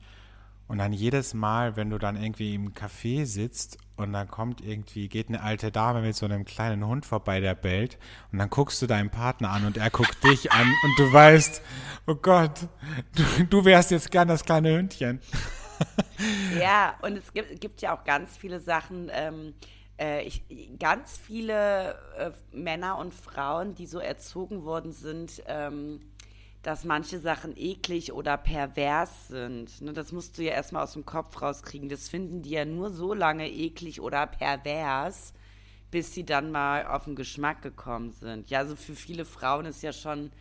[0.67, 5.09] Und dann jedes Mal, wenn du dann irgendwie im Café sitzt und dann kommt irgendwie,
[5.09, 7.99] geht eine alte Dame mit so einem kleinen Hund vorbei, der bellt,
[8.33, 11.61] und dann guckst du deinen Partner an und er guckt dich an und du weißt,
[12.07, 12.69] oh Gott,
[13.15, 15.21] du, du wärst jetzt gern das kleine Hündchen.
[16.61, 19.55] ja, und es gibt, gibt ja auch ganz viele Sachen, ähm,
[19.99, 20.43] äh, ich,
[20.79, 26.01] ganz viele äh, Männer und Frauen, die so erzogen worden sind, ähm,
[26.63, 29.83] dass manche Sachen eklig oder pervers sind.
[29.83, 31.89] Ne, das musst du ja erstmal aus dem Kopf rauskriegen.
[31.89, 35.35] Das finden die ja nur so lange eklig oder pervers,
[35.91, 38.49] bis sie dann mal auf den Geschmack gekommen sind.
[38.51, 40.33] Ja, also für viele Frauen ist ja schon,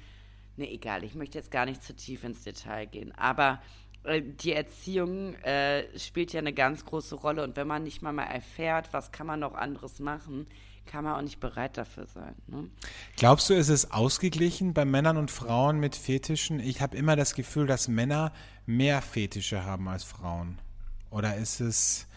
[0.55, 3.61] ne, egal, ich möchte jetzt gar nicht zu tief ins Detail gehen, aber
[4.05, 8.25] die Erziehung äh, spielt ja eine ganz große Rolle und wenn man nicht mal mal
[8.25, 10.47] erfährt, was kann man noch anderes machen,
[10.85, 12.35] kann man auch nicht bereit dafür sein.
[12.47, 12.69] Ne?
[13.15, 16.59] Glaubst du, ist es ausgeglichen bei Männern und Frauen mit Fetischen?
[16.59, 18.33] Ich habe immer das Gefühl, dass Männer
[18.65, 20.59] mehr Fetische haben als Frauen.
[21.09, 22.07] Oder ist es,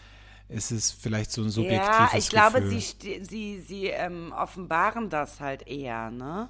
[0.49, 2.07] ist es vielleicht so ein subjektives Gefühl?
[2.11, 6.49] Ja, ich glaube, sie, sie, sie ähm, offenbaren das halt eher, ne?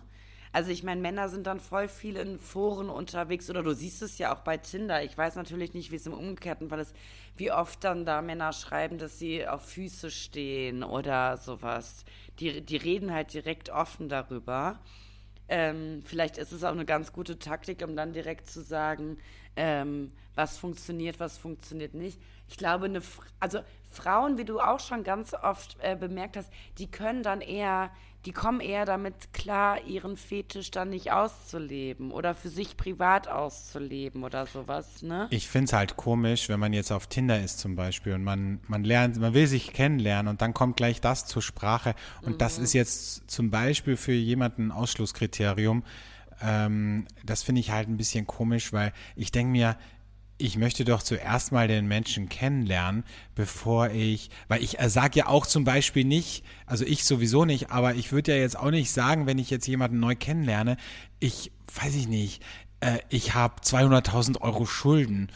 [0.52, 4.18] Also ich meine, Männer sind dann voll viel in Foren unterwegs oder du siehst es
[4.18, 5.04] ja auch bei Tinder.
[5.04, 6.96] Ich weiß natürlich nicht, wie es im Umgekehrten Fall ist,
[7.36, 12.06] wie oft dann da Männer schreiben, dass sie auf Füße stehen oder sowas.
[12.40, 14.80] Die, die reden halt direkt offen darüber.
[15.50, 19.18] Ähm, vielleicht ist es auch eine ganz gute Taktik, um dann direkt zu sagen,
[19.56, 22.20] ähm, was funktioniert, was funktioniert nicht.
[22.50, 23.02] Ich glaube, eine,
[23.40, 27.92] also Frauen, wie du auch schon ganz oft äh, bemerkt hast, die können dann eher
[28.26, 34.24] die kommen eher damit klar, ihren Fetisch dann nicht auszuleben oder für sich privat auszuleben
[34.24, 35.28] oder sowas, ne?
[35.30, 38.60] Ich finde es halt komisch, wenn man jetzt auf Tinder ist zum Beispiel und man,
[38.68, 42.38] man lernt, man will sich kennenlernen und dann kommt gleich das zur Sprache und mhm.
[42.38, 45.84] das ist jetzt zum Beispiel für jemanden ein Ausschlusskriterium.
[46.42, 49.78] Ähm, das finde ich halt ein bisschen komisch, weil ich denke mir,
[50.38, 53.04] ich möchte doch zuerst mal den Menschen kennenlernen,
[53.36, 57.72] bevor ich, weil ich äh, sage ja auch zum Beispiel nicht, also ich sowieso nicht,
[57.72, 60.78] aber ich würde ja jetzt auch nicht sagen, wenn ich jetzt jemanden neu kennenlerne,
[61.20, 62.44] ich weiß ich nicht,
[62.80, 65.30] äh, ich habe 200.000 Euro Schulden.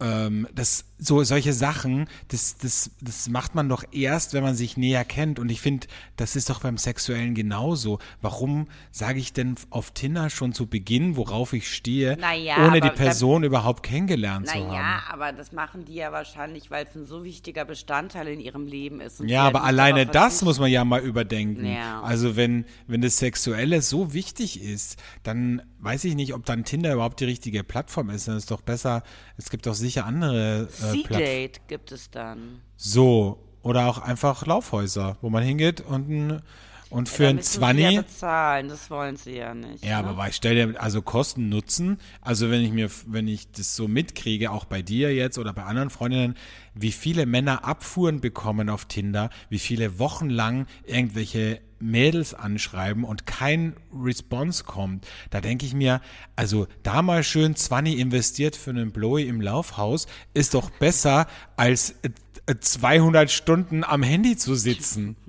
[0.00, 4.76] Ähm, das, so solche Sachen, das, das, das macht man doch erst, wenn man sich
[4.76, 5.38] näher kennt.
[5.38, 5.86] Und ich finde,
[6.16, 7.98] das ist doch beim Sexuellen genauso.
[8.22, 12.90] Warum sage ich denn auf Tinder schon zu Beginn, worauf ich stehe, naja, ohne die
[12.90, 14.68] Person da, überhaupt kennengelernt zu haben?
[14.68, 18.66] Naja, aber das machen die ja wahrscheinlich, weil es ein so wichtiger Bestandteil in ihrem
[18.66, 19.20] Leben ist.
[19.20, 21.66] ja, aber alleine das muss man ja mal überdenken.
[21.66, 22.00] Ja.
[22.02, 26.92] Also wenn, wenn das Sexuelle so wichtig ist, dann weiß ich nicht, ob dann Tinder
[26.92, 28.28] überhaupt die richtige Plattform ist.
[28.28, 29.02] Dann ist doch besser,
[29.36, 30.68] es gibt doch sicher andere.
[30.82, 32.60] Äh, C-Date gibt es dann.
[32.76, 36.42] So, oder auch einfach Laufhäuser, wo man hingeht und ein
[36.88, 37.82] Und für Da ein müssen sie Zwanni.
[37.82, 39.84] Ja bezahlen, das wollen sie ja nicht.
[39.84, 40.08] Ja, ne?
[40.08, 43.88] aber weil stell dir, also Kosten Nutzen, also wenn ich mir, wenn ich das so
[43.88, 46.36] mitkriege, auch bei dir jetzt oder bei anderen Freundinnen,
[46.74, 53.74] wie viele Männer Abfuhren bekommen auf Tinder, wie viele wochenlang irgendwelche Mädels anschreiben und kein
[53.92, 56.00] Response kommt, da denke ich mir,
[56.36, 61.26] also da mal schön 20 investiert für einen Blowy im Laufhaus, ist doch besser
[61.56, 62.10] als äh,
[62.58, 65.16] 200 Stunden am Handy zu sitzen.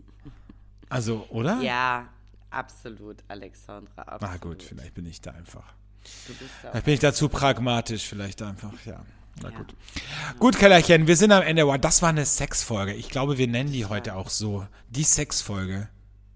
[0.89, 1.61] Also, oder?
[1.61, 2.07] Ja,
[2.49, 4.01] absolut, Alexandra.
[4.01, 4.21] Absolut.
[4.21, 5.73] Na gut, vielleicht bin ich da einfach.
[6.27, 9.03] Du bist da Vielleicht bin ich dazu pragmatisch, vielleicht einfach, ja.
[9.41, 9.75] Na gut.
[10.39, 11.65] Gut, Kellerchen, wir sind am Ende.
[11.79, 12.93] Das war eine Sexfolge.
[12.93, 14.65] Ich glaube, wir nennen die heute auch so.
[14.89, 15.89] Die Sexfolge.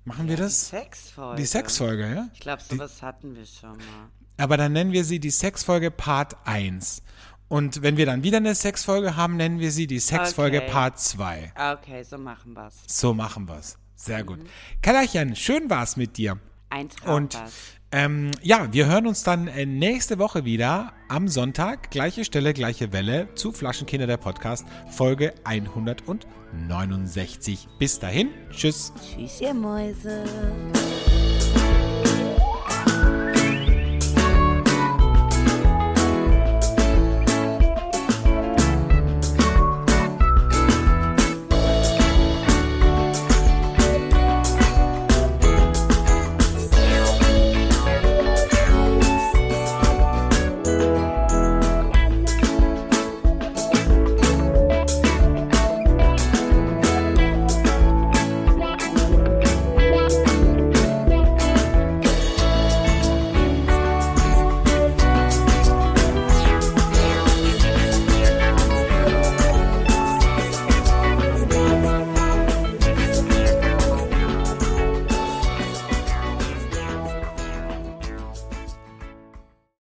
[0.04, 0.70] Machen wir das?
[0.70, 1.42] Sexfolge.
[1.42, 2.28] Die Sexfolge, ja?
[2.34, 4.10] Ich glaube, sowas hatten wir schon mal.
[4.38, 7.04] Aber dann nennen wir sie die Sexfolge Part 1.
[7.48, 10.72] Und wenn wir dann wieder eine Sexfolge haben, nennen wir sie die Sexfolge Okay.
[10.72, 11.54] Part 2.
[11.74, 12.76] Okay, so machen wir's.
[12.88, 13.78] So machen wir's.
[14.02, 14.40] Sehr gut.
[14.82, 16.40] Kellerchen, schön war's mit dir.
[16.70, 17.38] Ein Traum Und
[17.92, 22.94] ähm, ja, wir hören uns dann äh, nächste Woche wieder am Sonntag, gleiche Stelle, gleiche
[22.94, 27.68] Welle zu Flaschenkinder der Podcast, Folge 169.
[27.78, 28.94] Bis dahin, tschüss.
[29.14, 30.24] Tschüss, ihr Mäuse.